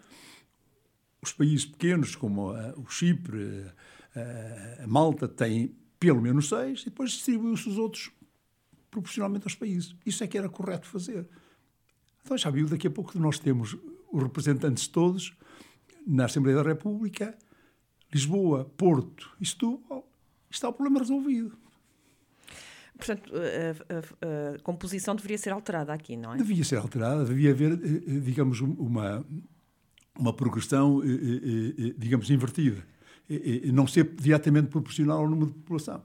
Os 1.23 1.33
países 1.33 1.65
pequenos, 1.65 2.15
como 2.15 2.53
o 2.77 2.87
Chipre, 2.89 3.67
a, 4.83 4.87
Malta, 4.87 5.27
têm 5.27 5.75
pelo 5.99 6.21
menos 6.21 6.49
seis, 6.49 6.83
e 6.83 6.85
depois 6.87 7.11
distribuiu-se 7.11 7.69
os 7.69 7.79
outros 7.79 8.11
proporcionalmente 8.91 9.45
aos 9.45 9.55
países. 9.55 9.95
Isso 10.07 10.23
é 10.23 10.27
que 10.27 10.39
era 10.39 10.49
correto 10.49 10.87
fazer. 10.87 11.29
Então 12.29 12.37
já 12.37 12.51
viu, 12.51 12.69
daqui 12.69 12.87
a 12.87 12.91
pouco 12.91 13.19
nós 13.19 13.39
temos 13.39 13.75
os 14.13 14.23
representantes 14.23 14.87
todos 14.87 15.35
na 16.07 16.27
Assembleia 16.27 16.59
da 16.59 16.63
República, 16.63 17.35
Lisboa, 18.13 18.67
Porto 18.77 19.35
e 19.41 19.47
Setúbal, 19.47 20.07
está 20.51 20.69
o 20.69 20.75
problema 20.75 20.99
resolvido. 20.99 21.57
Portanto, 22.99 23.33
a, 23.35 23.95
a, 23.95 24.57
a, 24.57 24.59
composição 24.59 25.17
deveria 25.17 25.39
ser 25.39 25.55
alterada 25.55 25.91
aqui, 25.95 26.19
não 26.19 26.35
é? 26.35 26.37
Devia 26.37 26.63
ser 26.65 26.77
alterada, 26.77 27.25
devia 27.25 27.51
haver, 27.51 27.73
eh, 27.73 28.17
eh, 28.17 28.21
digamos, 28.21 28.61
uma, 28.61 29.25
uma 30.19 30.35
progressão, 30.35 31.01
eh, 31.03 31.95
digamos, 31.97 32.29
invertida. 32.29 32.85
Não 33.73 33.87
ser 33.87 34.05
diretamente 34.17 34.69
proporcional 34.69 35.21
ao 35.21 35.31
número 35.31 35.47
de 35.47 35.57
população. 35.61 36.03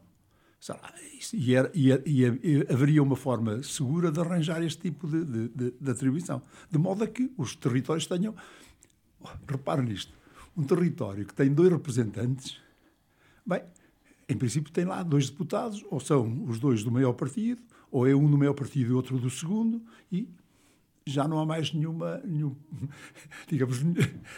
E, 1.34 1.56
era, 1.56 1.70
e, 1.74 1.90
e, 1.90 2.66
haveria 2.72 3.04
uma 3.04 3.18
forma 3.18 3.62
segura 3.64 4.12
de 4.12 4.20
arranjar 4.20 4.64
este 4.64 4.82
tipo 4.82 5.08
de, 5.08 5.26
de, 5.26 5.48
de, 5.50 5.72
de 5.72 5.92
atribuição. 5.92 6.42
De 6.72 6.78
modo 6.78 7.04
a 7.04 7.08
que 7.08 7.32
os 7.38 7.56
territórios 7.56 8.08
tenham. 8.08 8.34
Reparem 9.48 9.86
nisto: 9.86 10.14
um 10.56 10.64
território 10.64 11.26
que 11.26 11.34
tem 11.34 11.54
dois 11.54 11.70
representantes, 11.70 12.58
bem, 13.46 13.62
em 14.30 14.38
princípio 14.38 14.72
tem 14.72 14.86
lá 14.86 15.04
dois 15.04 15.30
deputados, 15.30 15.84
ou 15.90 16.00
são 16.00 16.46
os 16.46 16.60
dois 16.60 16.84
do 16.84 16.92
maior 16.92 17.14
partido, 17.14 17.62
ou 17.92 18.08
é 18.08 18.16
um 18.16 18.30
do 18.30 18.38
maior 18.38 18.54
partido 18.54 18.92
e 18.92 18.94
outro 18.94 19.20
do 19.20 19.30
segundo, 19.30 19.82
e 20.12 20.30
já 21.06 21.28
não 21.28 21.40
há 21.40 21.46
mais 21.46 21.74
nenhuma, 21.74 22.22
nenhum, 22.24 22.56
digamos, 23.48 23.80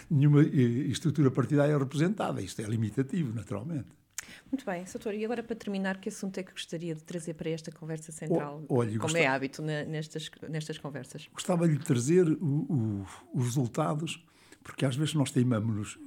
nenhuma 0.09 0.41
eh, 0.41 0.88
estrutura 0.89 1.29
partidária 1.29 1.77
representada. 1.77 2.41
Isto 2.41 2.61
é 2.61 2.65
limitativo, 2.65 3.31
naturalmente. 3.33 4.04
Muito 4.51 4.65
bem, 4.65 4.86
Soutor, 4.86 5.13
e 5.13 5.25
agora 5.25 5.43
para 5.43 5.55
terminar, 5.55 5.99
que 5.99 6.10
assunto 6.10 6.38
é 6.38 6.43
que 6.43 6.51
gostaria 6.51 6.95
de 6.95 7.03
trazer 7.03 7.34
para 7.34 7.49
esta 7.49 7.71
conversa 7.71 8.12
central, 8.12 8.63
o, 8.69 8.75
olha, 8.75 8.91
como 8.91 9.01
gostava, 9.01 9.23
é 9.23 9.27
hábito 9.27 9.62
nestas, 9.62 10.29
nestas 10.49 10.77
conversas? 10.77 11.27
Gostava 11.34 11.67
de 11.67 11.77
trazer 11.79 12.27
o, 12.29 12.45
o, 12.45 13.08
os 13.34 13.45
resultados 13.45 14.23
porque 14.65 14.84
às 14.84 14.95
vezes 14.95 15.13
nós 15.13 15.29
teimamos-nos. 15.29 15.99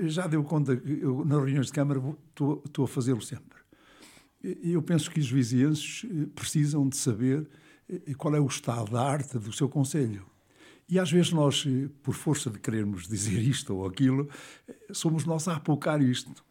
Já 0.00 0.26
deu 0.26 0.42
conta 0.42 0.76
que 0.76 1.00
eu, 1.00 1.24
nas 1.24 1.38
reuniões 1.38 1.66
de 1.66 1.72
Câmara, 1.72 2.02
estou, 2.28 2.60
estou 2.66 2.84
a 2.84 2.88
fazê-lo 2.88 3.22
sempre. 3.22 3.56
Eu 4.42 4.82
penso 4.82 5.08
que 5.08 5.20
os 5.20 5.30
vizienses 5.30 6.04
eh, 6.04 6.26
precisam 6.34 6.88
de 6.88 6.96
saber 6.96 7.48
eh, 7.88 8.14
qual 8.14 8.34
é 8.34 8.40
o 8.40 8.46
estado 8.46 8.90
da 8.90 9.00
arte 9.00 9.38
do 9.38 9.52
seu 9.52 9.68
Conselho. 9.68 10.26
E 10.88 10.98
às 10.98 11.10
vezes 11.10 11.32
nós, 11.32 11.64
eh, 11.68 11.88
por 12.02 12.14
força 12.14 12.50
de 12.50 12.58
querermos 12.58 13.06
dizer 13.06 13.40
isto 13.40 13.72
ou 13.76 13.86
aquilo, 13.86 14.28
somos 14.92 15.24
nós 15.24 15.46
a 15.46 15.54
apocar 15.54 16.02
isto. 16.02 16.44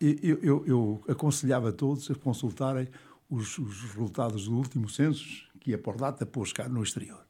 Eu, 0.00 0.38
eu, 0.42 0.66
eu 0.66 1.04
aconselhava 1.08 1.70
a 1.70 1.72
todos 1.72 2.10
a 2.10 2.14
consultarem 2.14 2.88
os, 3.28 3.58
os, 3.58 3.82
resultados 3.82 4.44
do 4.46 4.56
último 4.56 4.88
censo, 4.88 5.44
que 5.60 5.74
é 5.74 5.76
por 5.76 5.96
data 5.96 6.24
pôs 6.24 6.52
cá 6.52 6.68
no 6.68 6.82
exterior, 6.82 7.26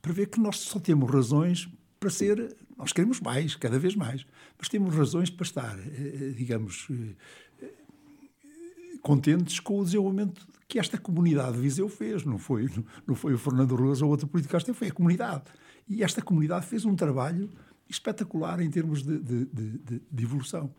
para 0.00 0.12
ver 0.12 0.26
que 0.26 0.40
nós 0.40 0.58
só 0.58 0.78
temos 0.78 1.10
razões 1.10 1.68
para 1.98 2.10
ser. 2.10 2.56
Nós 2.76 2.92
queremos 2.92 3.20
mais, 3.20 3.54
cada 3.54 3.78
vez 3.78 3.94
mais, 3.94 4.24
mas 4.58 4.68
temos 4.68 4.94
razões 4.94 5.28
para 5.28 5.44
estar, 5.44 5.78
eh, 5.78 5.84
eh, 5.88 6.34
digamos, 6.34 6.88
eh, 7.60 7.66
contentes 9.02 9.60
com 9.60 9.80
o 9.80 9.84
desenvolvimento 9.84 10.46
que 10.66 10.78
esta 10.78 10.96
comunidade 10.96 11.56
de 11.56 11.60
Viseu 11.60 11.88
fez. 11.88 12.24
Não 12.24 12.38
foi, 12.38 12.70
não 13.06 13.14
foi 13.14 13.34
o 13.34 13.38
Fernando 13.38 13.74
Rosa 13.74 14.04
ou 14.04 14.10
outro 14.10 14.26
político 14.26 14.74
foi 14.74 14.88
a 14.88 14.92
comunidade. 14.92 15.44
E 15.88 16.02
esta 16.02 16.22
comunidade 16.22 16.66
fez 16.66 16.84
um 16.84 16.94
trabalho 16.94 17.50
espetacular 17.88 18.60
em 18.60 18.70
termos 18.70 19.02
de, 19.02 19.18
de, 19.18 19.44
de, 19.46 20.02
de 20.10 20.22
evolução. 20.22 20.72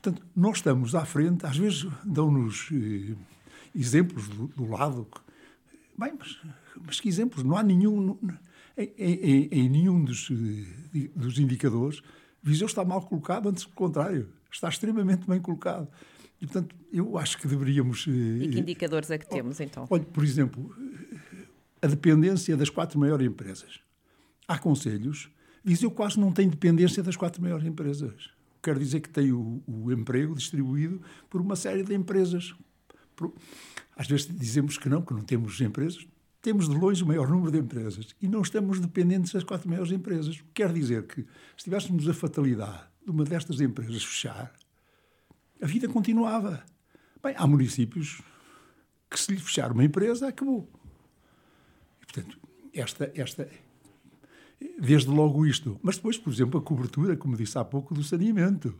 Portanto, 0.00 0.26
nós 0.34 0.56
estamos 0.56 0.94
à 0.94 1.04
frente, 1.04 1.44
às 1.44 1.58
vezes 1.58 1.86
dão-nos 2.02 2.70
eh, 2.72 3.14
exemplos 3.74 4.28
do, 4.28 4.46
do, 4.46 4.70
lado. 4.70 5.06
Bem, 5.96 6.14
mas, 6.18 6.38
mas 6.86 6.98
que 6.98 7.08
exemplos? 7.08 7.44
Não 7.44 7.54
há 7.54 7.62
nenhum. 7.62 8.00
Não, 8.00 8.18
em, 8.78 8.92
em, 8.96 9.48
em 9.50 9.68
nenhum 9.68 10.02
dos, 10.02 10.30
eh, 10.30 11.10
dos 11.14 11.38
indicadores, 11.38 12.02
Viseu 12.42 12.66
está 12.66 12.82
mal 12.82 13.02
colocado, 13.02 13.50
antes 13.50 13.64
do 13.64 13.72
contrário, 13.72 14.30
está 14.50 14.70
extremamente 14.70 15.28
bem 15.28 15.38
colocado. 15.38 15.86
E, 16.40 16.46
portanto, 16.46 16.74
eu 16.90 17.18
acho 17.18 17.36
que 17.36 17.46
deveríamos. 17.46 18.06
E 18.06 18.48
que 18.48 18.56
eh, 18.56 18.60
indicadores 18.60 19.10
é 19.10 19.18
que 19.18 19.28
temos, 19.28 19.60
então? 19.60 19.86
Olha, 19.90 20.02
por 20.02 20.24
exemplo, 20.24 20.74
a 21.82 21.86
dependência 21.86 22.56
das 22.56 22.70
quatro 22.70 22.98
maiores 22.98 23.26
empresas. 23.26 23.80
Há 24.48 24.58
conselhos. 24.58 25.30
Viseu 25.62 25.90
quase 25.90 26.18
não 26.18 26.32
tem 26.32 26.48
dependência 26.48 27.02
das 27.02 27.16
quatro 27.16 27.42
maiores 27.42 27.66
empresas. 27.66 28.30
Quer 28.62 28.78
dizer 28.78 29.00
que 29.00 29.08
tem 29.08 29.32
o, 29.32 29.62
o 29.66 29.92
emprego 29.92 30.34
distribuído 30.34 31.00
por 31.28 31.40
uma 31.40 31.56
série 31.56 31.82
de 31.82 31.94
empresas. 31.94 32.54
Por, 33.16 33.32
às 33.96 34.06
vezes 34.06 34.26
dizemos 34.26 34.76
que 34.76 34.88
não, 34.88 35.02
que 35.02 35.12
não 35.12 35.22
temos 35.22 35.60
empresas 35.60 36.06
temos 36.42 36.68
de 36.68 36.74
longe 36.74 37.02
o 37.02 37.06
maior 37.06 37.28
número 37.28 37.52
de 37.52 37.58
empresas 37.58 38.14
e 38.20 38.26
não 38.26 38.40
estamos 38.40 38.80
dependentes 38.80 39.32
das 39.32 39.44
quatro 39.44 39.68
maiores 39.68 39.92
empresas. 39.92 40.42
Quer 40.54 40.72
dizer 40.72 41.06
que, 41.06 41.22
se 41.56 41.64
tivéssemos 41.64 42.08
a 42.08 42.14
fatalidade 42.14 42.82
de 43.04 43.10
uma 43.10 43.24
destas 43.24 43.60
empresas 43.60 44.02
fechar, 44.02 44.52
a 45.60 45.66
vida 45.66 45.88
continuava. 45.88 46.64
Bem, 47.22 47.34
há 47.36 47.46
municípios 47.46 48.22
que, 49.10 49.20
se 49.20 49.32
lhe 49.32 49.40
fechar 49.40 49.70
uma 49.72 49.84
empresa, 49.84 50.28
acabou. 50.28 50.70
E, 52.00 52.06
portanto, 52.06 52.38
esta, 52.72 53.12
esta, 53.14 53.48
desde 54.78 55.08
logo 55.08 55.46
isto. 55.46 55.78
Mas 55.82 55.96
depois, 55.96 56.18
por 56.18 56.32
exemplo, 56.32 56.60
a 56.60 56.62
cobertura, 56.62 57.16
como 57.16 57.36
disse 57.36 57.58
há 57.58 57.64
pouco, 57.64 57.94
do 57.94 58.02
saneamento. 58.02 58.74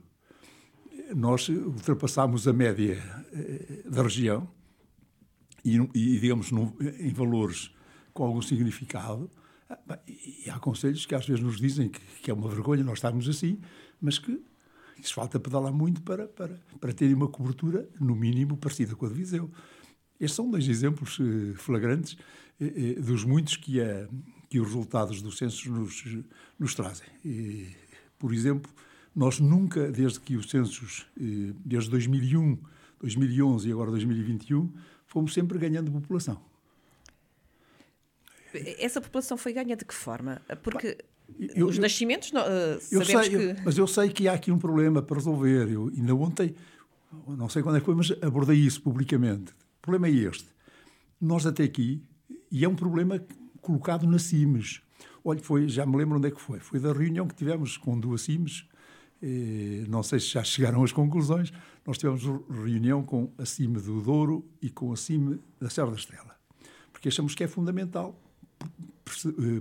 Nós 1.14 1.49
ultrapassámos 1.49 2.47
a 2.47 2.53
média 2.53 3.03
eh, 3.33 3.83
da 3.88 4.03
região 4.03 4.49
e, 5.64 5.77
e 5.95 6.19
digamos, 6.21 6.51
no, 6.51 6.77
em 6.99 7.12
valores 7.12 7.75
com 8.12 8.25
algum 8.25 8.43
significado. 8.43 9.31
Ah, 9.69 9.99
e 10.07 10.49
há 10.51 10.59
conselhos 10.59 11.07
que 11.07 11.14
às 11.14 11.27
vezes 11.27 11.43
nos 11.43 11.59
dizem 11.59 11.88
que, 11.88 12.01
que 12.23 12.31
é 12.31 12.35
uma 12.35 12.49
vergonha 12.49 12.85
nós 12.85 12.99
estarmos 12.99 13.29
assim, 13.29 13.61
mas 14.01 14.19
que 14.19 14.43
isso 14.99 15.14
falta 15.14 15.40
pedalar 15.40 15.73
muito 15.73 16.03
para, 16.03 16.29
para, 16.29 16.61
para 16.81 16.93
terem 16.93 17.14
uma 17.14 17.29
cobertura, 17.29 17.88
no 17.99 18.14
mínimo, 18.14 18.57
parecida 18.57 18.95
com 18.95 19.07
a 19.07 19.09
de 19.09 19.14
Viseu. 19.14 19.51
Estes 20.19 20.37
são 20.37 20.51
dois 20.51 20.69
exemplos 20.69 21.19
eh, 21.19 21.55
flagrantes 21.57 22.16
eh, 22.61 23.01
dos 23.01 23.25
muitos 23.25 23.57
que, 23.57 23.81
a, 23.81 24.07
que 24.51 24.59
os 24.59 24.67
resultados 24.67 25.23
dos 25.23 25.39
censos 25.39 25.65
nos, 25.67 26.05
nos 26.59 26.75
trazem. 26.75 27.07
E, 27.25 27.69
por 28.19 28.35
exemplo, 28.35 28.71
nós 29.15 29.39
nunca, 29.39 29.91
desde 29.91 30.19
que 30.19 30.37
os 30.37 30.51
censos, 30.51 31.07
desde 31.65 31.89
2001, 31.89 32.59
2011 33.01 33.69
e 33.69 33.73
agora 33.73 33.93
2021, 33.93 34.73
fomos 35.07 35.33
sempre 35.33 35.57
ganhando 35.57 35.93
população. 35.93 36.43
Essa 38.53 39.01
população 39.01 39.37
foi 39.37 39.53
ganha 39.53 39.77
de 39.77 39.85
que 39.85 39.95
forma? 39.95 40.43
Porque 40.65 40.99
eu, 41.55 41.69
os 41.69 41.77
eu, 41.77 41.83
nascimentos, 41.83 42.33
não, 42.33 42.43
uh, 42.43 42.81
eu 42.91 43.05
sabemos 43.05 43.27
sei, 43.27 43.29
que... 43.29 43.37
Eu, 43.37 43.57
mas 43.65 43.79
eu 43.79 43.87
sei 43.87 44.09
que 44.09 44.27
há 44.27 44.33
aqui 44.33 44.51
um 44.51 44.59
problema 44.59 45.01
para 45.01 45.17
resolver. 45.17 45.71
Eu 45.71 45.93
ainda 45.97 46.13
ontem, 46.17 46.57
não 47.29 47.49
sei 47.49 47.63
quando 47.63 47.77
é 47.77 47.79
que 47.79 47.87
foi, 47.87 47.95
mas 47.95 48.11
abordei 48.21 48.59
isso 48.59 48.83
publicamente. 48.83 49.53
O 49.53 49.81
problema 49.81 50.09
é 50.09 50.11
este. 50.11 50.49
Nós 51.21 51.47
até 51.47 51.63
aqui, 51.63 52.03
e 52.51 52.65
é 52.65 52.69
um 52.69 52.75
problema 52.75 53.25
colocado 53.61 54.07
na 54.07 54.18
CIMES. 54.18 54.81
Olha, 55.25 55.40
foi, 55.40 55.68
já 55.68 55.85
me 55.85 55.96
lembro 55.96 56.18
onde 56.18 56.29
é 56.29 56.31
que 56.31 56.40
foi. 56.40 56.61
Foi 56.61 56.81
da 56.81 56.92
reunião 56.92 57.27
que 57.27 57.35
tivemos 57.35 57.77
com 57.77 57.99
duas 57.99 58.23
CIMES, 58.23 58.66
eh, 59.23 59.85
não 59.88 60.03
sei 60.03 60.18
se 60.18 60.29
já 60.29 60.42
chegaram 60.42 60.83
às 60.83 60.92
conclusões, 60.92 61.53
nós 61.87 61.99
tivemos 61.99 62.23
reunião 62.49 63.03
com 63.03 63.33
a 63.37 63.44
CIME 63.44 63.79
do 63.81 64.01
Douro 64.01 64.44
e 64.62 64.70
com 64.70 64.92
a 64.92 64.96
CIME 64.96 65.38
da 65.61 65.68
Serra 65.68 65.90
da 65.90 65.96
Estrela, 65.96 66.35
porque 66.90 67.09
achamos 67.09 67.35
que 67.35 67.44
é 67.44 67.49
fundamental 67.49 68.18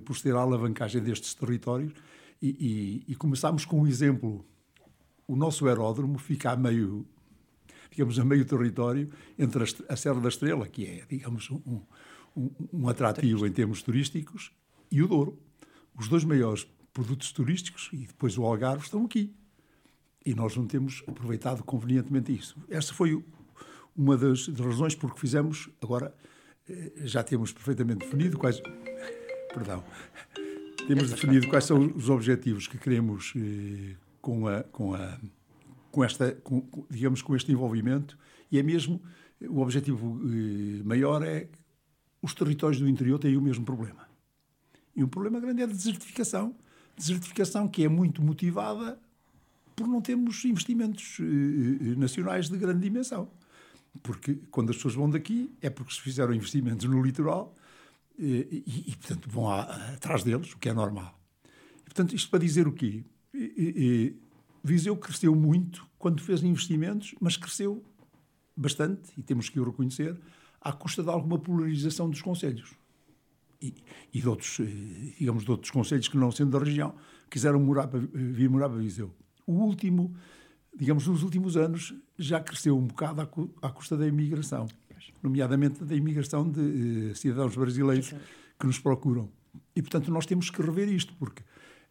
proceder 0.05 0.35
à 0.35 0.41
alavancagem 0.41 1.01
destes 1.01 1.33
territórios 1.33 1.93
e, 2.41 3.03
e, 3.07 3.11
e 3.11 3.15
começámos 3.15 3.65
com 3.65 3.81
um 3.81 3.87
exemplo. 3.87 4.45
O 5.27 5.35
nosso 5.35 5.67
aeródromo 5.67 6.17
fica 6.17 6.51
a 6.51 6.55
meio, 6.55 7.05
digamos, 7.91 8.17
a 8.17 8.25
meio 8.25 8.45
território 8.45 9.09
entre 9.37 9.63
a, 9.87 9.95
Serra 9.95 10.19
da 10.19 10.29
Estrela, 10.29 10.67
que 10.67 10.85
é, 10.85 11.05
digamos, 11.07 11.51
um, 11.51 11.81
um, 12.39 12.51
um 12.71 12.89
atrativo 12.89 13.45
em 13.45 13.51
termos 13.51 13.81
turísticos, 13.81 14.51
e 14.91 15.03
o 15.03 15.07
Douro. 15.07 15.37
Os 15.95 16.07
dois 16.07 16.23
maiores 16.23 16.65
produtos 16.93 17.31
turísticos 17.31 17.89
e 17.91 18.07
depois 18.07 18.37
o 18.37 18.45
Algarve 18.45 18.83
estão 18.83 19.05
aqui. 19.05 19.35
E 20.25 20.33
nós 20.33 20.55
não 20.55 20.65
temos 20.65 21.03
aproveitado 21.07 21.63
convenientemente 21.63 22.33
isso. 22.33 22.55
Essa 22.69 22.93
foi 22.93 23.23
uma 23.95 24.17
das, 24.17 24.47
das 24.47 24.65
razões 24.65 24.95
por 24.95 25.13
que 25.13 25.19
fizemos, 25.19 25.69
agora 25.81 26.13
eh, 26.69 26.91
já 27.03 27.23
temos 27.23 27.51
perfeitamente 27.51 28.05
definido 28.05 28.37
quais. 28.37 28.61
Perdão. 29.53 29.83
Temos 30.87 31.09
definido 31.09 31.47
quais 31.49 31.65
são 31.65 31.93
os 31.95 32.09
objetivos 32.09 32.67
que 32.67 32.77
queremos 32.77 33.33
eh, 33.35 33.95
com, 34.21 34.47
a, 34.47 34.63
com, 34.63 34.93
a, 34.93 35.19
com 35.91 36.03
esta, 36.03 36.31
com, 36.43 36.63
digamos, 36.89 37.21
com 37.21 37.35
este 37.35 37.51
envolvimento 37.51 38.17
e 38.51 38.59
é 38.59 38.63
mesmo 38.63 39.01
o 39.41 39.61
objetivo 39.61 40.19
eh, 40.23 40.83
maior 40.83 41.23
é 41.23 41.47
os 42.21 42.33
territórios 42.33 42.79
do 42.79 42.87
interior 42.87 43.19
têm 43.19 43.37
o 43.37 43.41
mesmo 43.41 43.65
problema. 43.65 44.07
E 44.95 45.03
um 45.03 45.07
problema 45.07 45.39
grande 45.39 45.61
é 45.61 45.63
a 45.65 45.67
desertificação. 45.67 46.55
Desertificação 46.97 47.67
que 47.67 47.83
é 47.83 47.89
muito 47.89 48.21
motivada 48.21 48.99
por 49.75 49.87
não 49.87 50.01
termos 50.01 50.43
investimentos 50.43 51.17
eh, 51.19 51.95
nacionais 51.95 52.49
de 52.49 52.57
grande 52.57 52.81
dimensão. 52.81 53.29
Porque 54.03 54.35
quando 54.51 54.71
as 54.71 54.75
pessoas 54.75 54.95
vão 54.95 55.09
daqui 55.09 55.49
é 55.61 55.69
porque 55.69 55.93
se 55.93 56.01
fizeram 56.01 56.33
investimentos 56.33 56.85
no 56.85 57.01
litoral 57.01 57.55
e, 58.17 58.63
e, 58.67 58.91
e 58.91 58.95
portanto, 58.97 59.29
vão 59.29 59.49
a, 59.49 59.61
atrás 59.93 60.23
deles, 60.23 60.51
o 60.51 60.57
que 60.57 60.67
é 60.67 60.73
normal. 60.73 61.17
E, 61.79 61.83
portanto, 61.85 62.13
isto 62.13 62.29
para 62.29 62.39
dizer 62.39 62.67
o 62.67 62.73
quê? 62.73 63.03
E, 63.33 64.15
Viseu 64.61 64.97
cresceu 64.97 65.33
muito 65.33 65.87
quando 65.97 66.21
fez 66.21 66.43
investimentos, 66.43 67.15
mas 67.19 67.37
cresceu 67.37 67.83
bastante, 68.55 69.09
e 69.17 69.23
temos 69.23 69.47
que 69.47 69.59
o 69.59 69.63
reconhecer, 69.63 70.19
à 70.61 70.71
custa 70.71 71.03
de 71.03 71.09
alguma 71.09 71.39
polarização 71.39 72.09
dos 72.09 72.21
conselhos. 72.21 72.75
E, 73.61 73.73
e 74.13 74.21
de 74.21 74.27
outros, 74.27 74.59
eh, 74.59 75.13
digamos, 75.19 75.43
de 75.43 75.51
outros 75.51 75.71
conselhos 75.71 76.07
que 76.07 76.17
não 76.17 76.31
sendo 76.31 76.57
da 76.57 76.63
região, 76.63 76.95
quiseram 77.29 77.59
morar 77.59 77.87
para, 77.87 77.99
vir 77.99 78.49
morar 78.49 78.69
para 78.69 78.79
Viseu. 78.79 79.13
O 79.45 79.53
último, 79.53 80.15
digamos, 80.75 81.07
nos 81.07 81.23
últimos 81.23 81.57
anos, 81.57 81.93
já 82.17 82.39
cresceu 82.39 82.77
um 82.77 82.87
bocado 82.87 83.21
à, 83.21 83.67
à 83.67 83.71
custa 83.71 83.97
da 83.97 84.07
imigração, 84.07 84.67
nomeadamente 85.21 85.83
da 85.83 85.95
imigração 85.95 86.49
de 86.49 86.59
uh, 86.59 87.15
cidadãos 87.15 87.55
brasileiros 87.55 88.13
que 88.57 88.65
nos 88.65 88.79
procuram. 88.79 89.29
E, 89.75 89.81
portanto, 89.81 90.11
nós 90.11 90.25
temos 90.25 90.49
que 90.49 90.61
rever 90.61 90.87
isto, 90.89 91.13
porque, 91.19 91.43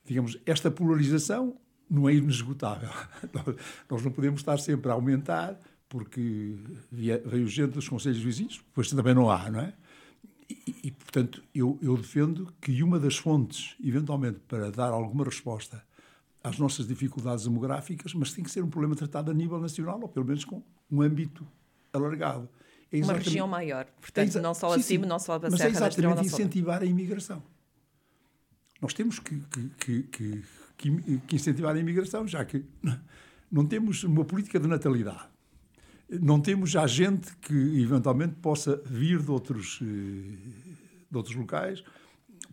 digamos, 0.05 0.39
esta 0.47 0.71
polarização 0.71 1.57
não 1.91 2.09
é 2.09 2.15
inesgotável. 2.15 2.91
nós 3.91 4.03
não 4.03 4.11
podemos 4.11 4.41
estar 4.41 4.59
sempre 4.59 4.91
a 4.91 4.95
aumentar 4.95 5.59
porque 5.89 6.57
veio 6.93 7.49
gente 7.49 7.73
dos 7.73 7.89
conselhos 7.89 8.19
vizinhos, 8.19 8.63
pois 8.75 8.91
também 8.91 9.15
não 9.15 9.31
há, 9.31 9.51
não 9.51 9.61
é? 9.61 9.73
E, 10.49 10.77
e 10.85 10.91
portanto, 10.91 11.43
eu, 11.55 11.79
eu, 11.83 11.97
defendo 11.97 12.53
que 12.61 12.83
uma 12.83 12.99
das 12.99 13.17
fontes, 13.17 13.75
eventualmente, 13.83 14.41
para 14.49 14.71
dar 14.71 14.91
alguma 14.91 15.25
resposta 15.25 15.85
às 16.43 16.59
nossas 16.59 16.87
dificuldades 16.87 17.45
demográficas, 17.45 18.15
mas 18.15 18.33
tem 18.33 18.43
que 18.45 18.51
ser 18.51 18.63
um 18.63 18.71
problema 18.71 18.95
tratado 18.95 19.31
a 19.31 19.35
nível 19.35 19.61
nacional, 19.61 20.01
ou 20.01 20.09
pelo 20.09 20.25
menos 20.25 20.45
com 20.45 20.63
um 20.91 21.03
âmbito 21.03 21.47
alargado. 21.93 22.49
É 22.91 23.03
uma 23.03 23.15
região 23.15 23.47
maior, 23.47 23.87
portanto, 24.01 24.39
é 24.39 24.41
não 24.41 24.55
só 24.55 24.73
acima, 24.73 25.05
não 25.05 25.19
só 25.19 25.35
a 25.35 25.41
Serra 25.41 25.51
Mas 25.51 25.61
é 25.61 25.69
exatamente 25.69 26.27
incentivar 26.27 26.83
a 26.83 26.87
imigração. 26.87 27.43
Nós 28.81 28.95
temos 28.95 29.19
que, 29.19 29.43
que, 29.79 30.03
que, 30.05 30.43
que, 30.79 31.37
incentivar 31.37 31.75
a 31.75 31.79
imigração, 31.79 32.27
já 32.27 32.43
que 32.45 32.65
não 33.51 33.67
temos 33.67 34.05
uma 34.05 34.25
política 34.25 34.59
de 34.59 34.67
natalidade 34.67 35.29
não 36.09 36.41
temos 36.41 36.71
já 36.71 36.87
gente 36.87 37.37
que 37.37 37.55
eventualmente 37.81 38.37
possa 38.37 38.81
vir 38.87 39.21
de 39.21 39.31
outros, 39.31 39.81
eh, 39.83 40.37
de 41.11 41.17
outros 41.17 41.37
locais, 41.37 41.85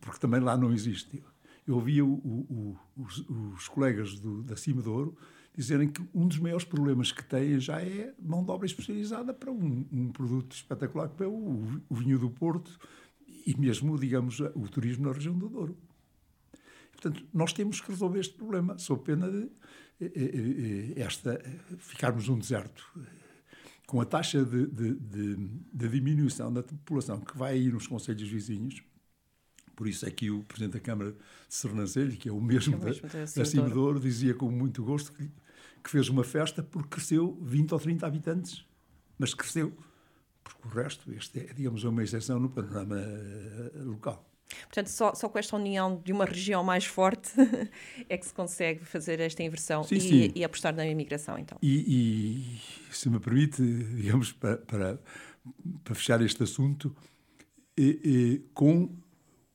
porque 0.02 0.20
também 0.20 0.42
lá 0.42 0.58
não 0.58 0.74
existe. 0.74 1.24
Eu 1.66 1.76
ouvia 1.76 2.04
o, 2.04 2.14
o, 2.14 2.78
os, 2.98 3.26
os, 3.30 3.68
colegas 3.68 4.20
do, 4.20 4.44
da 4.44 4.56
Cima 4.56 4.82
de 4.82 4.90
Ouro 4.90 5.18
dizerem 5.56 5.88
que 5.88 6.04
um 6.14 6.28
dos 6.28 6.38
maiores 6.38 6.66
problemas 6.66 7.12
que 7.12 7.24
têm 7.24 7.60
já 7.60 7.82
é 7.82 8.14
mão 8.20 8.44
de 8.44 8.52
obra 8.52 8.66
especializada 8.66 9.34
para 9.34 9.50
um, 9.52 9.86
um 9.92 10.12
produto 10.12 10.54
espetacular 10.54 11.10
que 11.10 11.24
é 11.24 11.28
o, 11.28 11.82
o, 11.90 11.96
vinho 11.96 12.20
do 12.20 12.30
Porto 12.30 12.78
e 13.48 13.58
mesmo, 13.58 13.98
digamos, 13.98 14.42
o 14.42 14.68
turismo 14.70 15.06
na 15.08 15.14
região 15.14 15.38
do 15.38 15.48
Douro. 15.48 15.78
Portanto, 16.92 17.26
nós 17.34 17.54
temos 17.54 17.80
que 17.80 17.90
resolver 17.90 18.20
este 18.20 18.36
problema, 18.36 18.78
sob 18.78 19.04
pena 19.04 19.30
de 19.32 19.50
eh, 20.02 20.12
eh, 20.16 20.94
esta, 20.98 21.42
ficarmos 21.78 22.28
num 22.28 22.38
deserto 22.38 22.84
com 23.86 24.02
a 24.02 24.06
taxa 24.06 24.44
de, 24.44 24.68
de, 24.68 24.94
de, 24.96 25.36
de, 25.74 25.90
diminuição 25.90 26.52
da 26.52 26.64
população 26.64 27.20
que 27.20 27.38
vai 27.38 27.54
aí 27.54 27.72
nos 27.72 27.88
conselhos 27.88 28.28
vizinhos, 28.28 28.82
por 29.76 29.88
isso 29.88 30.06
é 30.06 30.12
que 30.12 30.32
o 30.32 30.44
Presidente 30.44 30.74
da 30.74 30.80
Câmara 30.80 31.12
de 31.12 31.18
Sernancelho, 31.50 32.16
que 32.18 32.30
é 32.30 32.32
o 32.32 32.42
mesmo, 32.42 32.76
é 32.76 32.86
mesmo 32.86 33.08
da, 33.08 33.20
da 33.20 33.46
Cimedouro, 33.46 34.00
dizia 34.00 34.34
com 34.34 34.50
muito 34.50 34.84
gosto 34.84 35.12
que, 35.12 35.30
que, 35.84 35.90
fez 35.90 36.10
uma 36.10 36.24
festa 36.24 36.64
porque 36.64 36.90
cresceu 36.90 37.38
20 37.42 37.74
ou 37.74 37.80
30 37.80 38.08
habitantes, 38.08 38.66
mas 39.20 39.34
cresceu, 39.34 39.76
porque 40.44 40.68
o 40.68 40.72
resto, 40.72 41.12
este 41.14 41.40
é, 41.40 41.54
digamos, 41.54 41.84
uma 41.84 42.04
exceção 42.04 42.40
no 42.40 42.50
panorama 42.50 42.98
eh, 42.98 43.72
local. 43.84 44.26
Portanto, 44.66 44.88
só, 44.88 45.14
só 45.14 45.28
com 45.28 45.40
esta 45.40 45.56
união 45.56 46.02
de 46.04 46.12
uma 46.12 46.26
região 46.26 46.64
mais 46.64 46.86
forte 46.86 47.32
é 48.08 48.18
que 48.18 48.26
se 48.26 48.34
consegue 48.34 48.86
fazer 48.86 49.20
esta 49.20 49.42
inversão 49.44 49.84
sim, 49.84 49.96
e, 49.96 50.02
sim. 50.02 50.32
e, 50.36 50.44
apostar 50.44 50.76
na 50.76 50.86
imigração, 50.86 51.38
então. 51.38 51.58
E, 51.62 52.60
e 52.92 52.94
se 52.94 53.10
me 53.10 53.20
permite, 53.20 53.62
digamos, 53.96 54.32
para, 54.32 54.58
para, 54.58 55.00
para 55.84 55.96
fechar 55.96 56.22
este 56.22 56.44
assunto, 56.44 56.96
com 58.54 58.90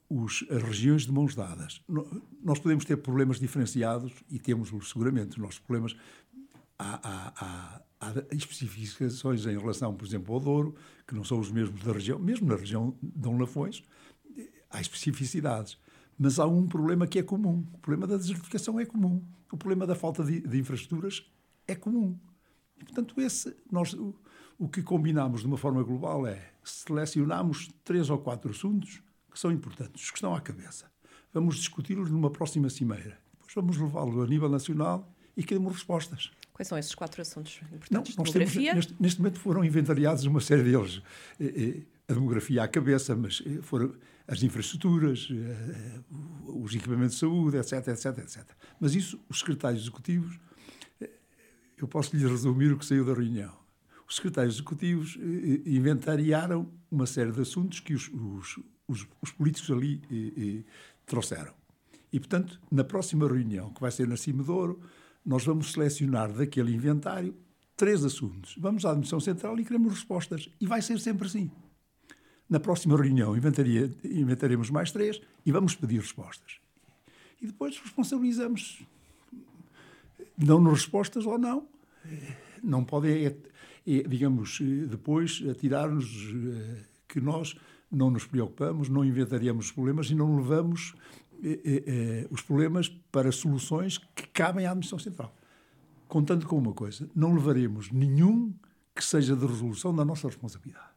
os, 0.08 0.44
as 0.50 0.62
regiões 0.62 1.06
de 1.06 1.12
mãos 1.12 1.34
dadas. 1.34 1.80
Nós 2.42 2.58
podemos 2.58 2.84
ter 2.84 2.96
problemas 2.96 3.38
diferenciados 3.38 4.12
e 4.28 4.38
temos 4.38 4.70
seguramente. 4.88 5.30
Os 5.30 5.38
nossos 5.38 5.58
problemas. 5.60 5.96
Há, 6.78 7.00
há, 7.02 7.32
há, 7.36 7.82
há 8.00 8.34
especificações 8.34 9.46
em 9.46 9.56
relação, 9.58 9.94
por 9.94 10.06
exemplo, 10.06 10.34
ao 10.34 10.40
Douro, 10.40 10.74
que 11.06 11.14
não 11.14 11.22
são 11.22 11.38
os 11.38 11.50
mesmos 11.50 11.82
da 11.82 11.92
região, 11.92 12.18
mesmo 12.18 12.48
na 12.48 12.56
região 12.56 12.96
de 13.02 13.20
Dom 13.20 13.38
Lafões 13.38 13.82
há 14.70 14.80
especificidades. 14.80 15.76
Mas 16.18 16.38
há 16.38 16.46
um 16.46 16.66
problema 16.66 17.06
que 17.06 17.18
é 17.18 17.22
comum. 17.22 17.66
O 17.74 17.78
problema 17.78 18.06
da 18.06 18.16
desertificação 18.16 18.78
é 18.78 18.84
comum. 18.84 19.22
O 19.50 19.56
problema 19.56 19.86
da 19.86 19.94
falta 19.94 20.22
de, 20.22 20.40
de 20.40 20.58
infraestruturas 20.58 21.26
é 21.66 21.74
comum. 21.74 22.18
E, 22.78 22.84
portanto, 22.84 23.20
esse, 23.20 23.56
nós, 23.70 23.92
o, 23.94 24.14
o 24.58 24.68
que 24.68 24.82
combinamos 24.82 25.40
de 25.40 25.46
uma 25.46 25.56
forma 25.56 25.82
global 25.82 26.26
é 26.26 26.50
selecionamos 26.62 27.70
três 27.84 28.10
ou 28.10 28.18
quatro 28.18 28.50
assuntos 28.50 29.02
que 29.30 29.38
são 29.38 29.50
importantes, 29.50 30.10
que 30.10 30.16
estão 30.16 30.34
à 30.34 30.40
cabeça. 30.40 30.90
Vamos 31.32 31.56
discuti-los 31.56 32.10
numa 32.10 32.30
próxima 32.30 32.68
cimeira. 32.68 33.18
Depois 33.32 33.54
vamos 33.54 33.78
levá-los 33.78 34.22
a 34.22 34.26
nível 34.26 34.48
nacional 34.48 35.10
e 35.36 35.42
queremos 35.42 35.72
respostas. 35.72 36.30
Quais 36.52 36.68
são 36.68 36.76
esses 36.76 36.94
quatro 36.94 37.22
assuntos 37.22 37.60
importantes? 37.72 38.16
Não, 38.16 38.24
nós 38.24 38.32
temos, 38.32 38.54
neste, 38.54 38.94
neste, 39.00 39.20
momento 39.20 39.40
foram 39.40 39.64
inventariados 39.64 40.24
uma 40.24 40.40
série 40.40 40.62
deles. 40.62 41.00
A 42.10 42.12
demografia 42.12 42.64
à 42.64 42.68
cabeça, 42.68 43.14
mas 43.14 43.40
foram 43.62 43.94
as 44.26 44.42
infraestruturas, 44.42 45.28
eh, 45.30 46.00
os 46.46 46.74
equipamentos 46.74 47.14
de 47.14 47.20
saúde, 47.20 47.56
etc, 47.56 47.86
etc, 47.86 48.18
etc. 48.18 48.44
Mas 48.80 48.96
isso, 48.96 49.20
os 49.28 49.38
secretários 49.38 49.82
executivos, 49.82 50.38
eh, 51.00 51.08
eu 51.78 51.86
posso 51.86 52.16
lhe 52.16 52.26
resumir 52.26 52.72
o 52.72 52.78
que 52.78 52.84
saiu 52.84 53.04
da 53.04 53.14
reunião. 53.14 53.52
Os 54.08 54.16
secretários 54.16 54.54
executivos 54.54 55.16
eh, 55.20 55.62
inventariaram 55.66 56.68
uma 56.90 57.06
série 57.06 57.30
de 57.30 57.40
assuntos 57.40 57.78
que 57.78 57.94
os, 57.94 58.08
os, 58.08 58.58
os, 58.88 59.06
os 59.22 59.30
políticos 59.30 59.70
ali 59.70 60.64
trouxeram. 61.06 61.54
E, 62.12 62.18
portanto, 62.18 62.60
na 62.72 62.82
próxima 62.82 63.28
reunião, 63.28 63.72
que 63.72 63.80
vai 63.80 63.92
ser 63.92 64.08
na 64.08 64.16
Cima 64.16 64.42
de 64.42 64.50
nós 65.24 65.44
vamos 65.44 65.72
selecionar 65.72 66.32
daquele 66.32 66.74
inventário 66.74 67.36
três 67.76 68.04
assuntos. 68.04 68.56
Vamos 68.58 68.84
à 68.84 68.90
Admissão 68.90 69.20
Central 69.20 69.58
e 69.58 69.64
queremos 69.64 69.92
respostas. 69.92 70.48
E 70.60 70.66
vai 70.66 70.82
ser 70.82 70.98
sempre 70.98 71.26
assim. 71.26 71.50
Na 72.50 72.58
próxima 72.58 73.00
reunião 73.00 73.36
inventaremos 73.36 74.70
mais 74.70 74.90
três 74.90 75.20
e 75.46 75.52
vamos 75.52 75.76
pedir 75.76 76.00
respostas. 76.00 76.58
E 77.40 77.46
depois 77.46 77.78
responsabilizamos. 77.78 78.82
Dão-nos 80.36 80.80
respostas 80.80 81.24
ou 81.26 81.38
não. 81.38 81.68
Não 82.60 82.84
podem, 82.84 83.26
é, 83.26 83.36
é, 83.86 84.02
digamos, 84.02 84.58
depois 84.88 85.40
atirar-nos 85.48 86.06
eh, 86.06 86.82
que 87.06 87.20
nós 87.20 87.54
não 87.90 88.10
nos 88.10 88.26
preocupamos, 88.26 88.88
não 88.88 89.04
inventaríamos 89.04 89.66
os 89.66 89.72
problemas 89.72 90.10
e 90.10 90.14
não 90.16 90.36
levamos 90.36 90.94
eh, 91.42 92.26
os 92.30 92.42
problemas 92.42 92.88
para 93.12 93.30
soluções 93.30 93.98
que 93.98 94.26
cabem 94.26 94.66
à 94.66 94.70
Administração 94.70 94.98
Central. 94.98 95.34
Contando 96.08 96.46
com 96.46 96.58
uma 96.58 96.72
coisa, 96.72 97.08
não 97.14 97.32
levaremos 97.32 97.92
nenhum 97.92 98.52
que 98.94 99.04
seja 99.04 99.36
de 99.36 99.46
resolução 99.46 99.94
da 99.94 100.04
nossa 100.04 100.26
responsabilidade 100.26 100.89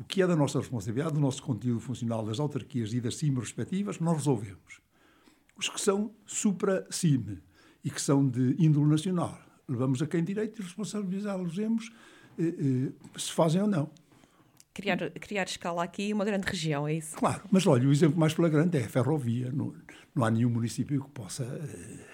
o 0.00 0.04
que 0.04 0.22
é 0.22 0.26
da 0.26 0.34
nossa 0.34 0.58
responsabilidade, 0.58 1.14
do 1.14 1.20
nosso 1.20 1.42
conteúdo 1.42 1.78
funcional 1.78 2.24
das 2.24 2.40
autarquias 2.40 2.92
e 2.94 3.00
das 3.00 3.16
CIM 3.16 3.34
respectivas, 3.38 4.00
nós 4.00 4.16
resolvemos. 4.16 4.80
Os 5.56 5.68
que 5.68 5.78
são 5.78 6.14
supra-CIM 6.24 7.38
e 7.84 7.90
que 7.90 8.00
são 8.00 8.26
de 8.26 8.56
índole 8.58 8.86
nacional, 8.86 9.38
levamos 9.68 10.00
a 10.00 10.06
quem 10.06 10.24
direito 10.24 10.60
e 10.60 10.64
responsabilizá-los 10.64 11.58
eh, 11.58 12.42
eh, 12.42 12.92
se 13.18 13.30
fazem 13.30 13.60
ou 13.60 13.68
não. 13.68 13.90
Criar, 14.72 15.10
criar 15.10 15.44
escala 15.44 15.84
aqui 15.84 16.12
uma 16.14 16.24
grande 16.24 16.46
região, 16.46 16.88
é 16.88 16.94
isso? 16.94 17.14
Claro, 17.16 17.42
mas 17.50 17.66
olha, 17.66 17.86
o 17.86 17.92
exemplo 17.92 18.18
mais 18.18 18.32
flagrante 18.32 18.78
é 18.78 18.84
a 18.84 18.88
ferrovia. 18.88 19.52
Não, 19.52 19.74
não 20.14 20.24
há 20.24 20.30
nenhum 20.30 20.48
município 20.48 21.02
que 21.04 21.10
possa, 21.10 21.44
eh, 21.44 22.06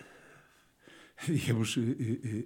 digamos, 1.33 1.77
eh, 1.77 1.83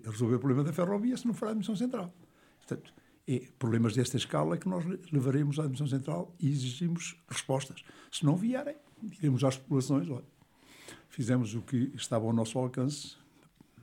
eh, 0.05 0.11
resolver 0.11 0.35
o 0.35 0.39
problema 0.39 0.65
da 0.65 0.73
ferrovia 0.73 1.17
se 1.17 1.27
não 1.27 1.33
for 1.33 1.49
a 1.49 1.51
admissão 1.53 1.75
central. 1.75 2.13
Portanto, 2.59 2.93
é 3.31 3.43
problemas 3.59 3.95
desta 3.95 4.17
escala 4.17 4.57
que 4.57 4.69
nós 4.69 4.85
levaremos 5.13 5.59
à 5.59 5.63
Administração 5.63 5.99
Central 5.99 6.35
e 6.41 6.51
exigimos 6.51 7.17
respostas. 7.29 7.85
Se 8.11 8.25
não 8.27 8.35
vierem, 8.35 8.75
diremos 9.01 9.45
às 9.45 9.57
populações, 9.57 10.09
olha, 10.11 10.25
fizemos 11.09 11.55
o 11.55 11.63
que 11.63 11.93
estava 11.95 12.25
ao 12.25 12.33
nosso 12.33 12.59
alcance, 12.59 13.17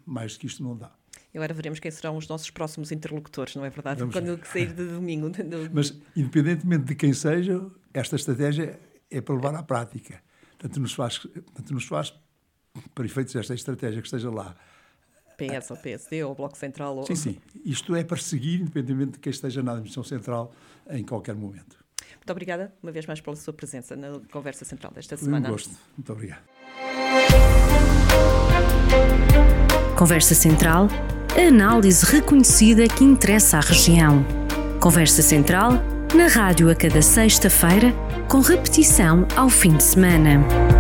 mais 0.06 0.34
do 0.34 0.40
que 0.40 0.48
isto 0.48 0.62
não 0.62 0.76
dá. 0.76 0.92
Agora 1.34 1.54
veremos 1.54 1.80
quem 1.80 1.92
serão 1.92 2.18
os 2.18 2.28
nossos 2.28 2.50
próximos 2.50 2.92
interlocutores, 2.92 3.56
não 3.56 3.64
é 3.64 3.70
verdade? 3.70 4.00
Vamos 4.00 4.14
Quando 4.16 4.36
ver. 4.38 4.46
sair 4.46 4.74
de 4.74 4.86
domingo. 4.86 5.32
Mas, 5.72 5.98
independentemente 6.16 6.86
de 6.86 6.96
quem 6.96 7.14
seja, 7.14 7.70
esta 7.94 8.16
estratégia 8.16 8.80
é 9.10 9.22
para 9.22 9.36
levar 9.36 9.56
à 9.56 9.64
prática. 9.64 10.22
Tanto 10.58 10.80
nos 10.80 10.94
faz, 10.94 11.20
tanto 11.54 11.74
nos 11.74 11.86
faz 11.86 12.14
para 12.94 13.06
efeitos 13.06 13.34
desta 13.34 13.54
estratégia 13.54 14.02
que 14.02 14.08
esteja 14.08 14.30
lá. 14.30 14.56
PS 15.38 15.72
ou 15.72 15.78
PSD 15.78 16.24
ou 16.24 16.36
Bloco 16.36 16.58
Central? 16.58 16.98
Ou... 16.98 17.06
Sim, 17.06 17.16
sim. 17.16 17.38
Isto 17.64 17.96
é 17.96 18.04
para 18.04 18.18
seguir, 18.18 18.62
independentemente 18.62 19.12
de 19.14 19.20
quem 19.20 19.30
esteja 19.30 19.62
na 19.62 19.74
administração 19.74 20.04
central 20.04 20.52
em 20.90 21.04
qualquer 21.04 21.36
momento. 21.36 21.78
Muito 22.16 22.32
obrigada, 22.32 22.74
uma 22.84 22.92
vez 22.92 23.06
mais, 23.06 23.22
pela 23.22 23.36
sua 23.36 23.54
presença 23.54 23.96
na 23.96 24.20
conversa 24.32 24.66
central 24.66 24.92
desta 24.94 25.16
semana. 25.16 25.48
Um 25.48 25.52
gosto. 25.52 25.72
Muito 25.96 26.12
obrigado. 26.12 26.42
Conversa 29.98 30.36
Central, 30.36 30.88
a 31.36 31.48
análise 31.48 32.06
reconhecida 32.06 32.88
que 32.88 33.04
interessa 33.04 33.58
à 33.58 33.62
região. 33.62 34.24
Conversa 34.80 35.24
Central, 35.24 35.72
na 36.16 36.28
rádio 36.28 36.70
a 36.70 36.76
cada 36.76 37.02
sexta-feira, 37.02 37.92
com 38.30 38.40
repetição 38.40 39.28
ao 39.36 39.50
fim 39.50 39.76
de 39.76 39.84
semana. 39.84 40.77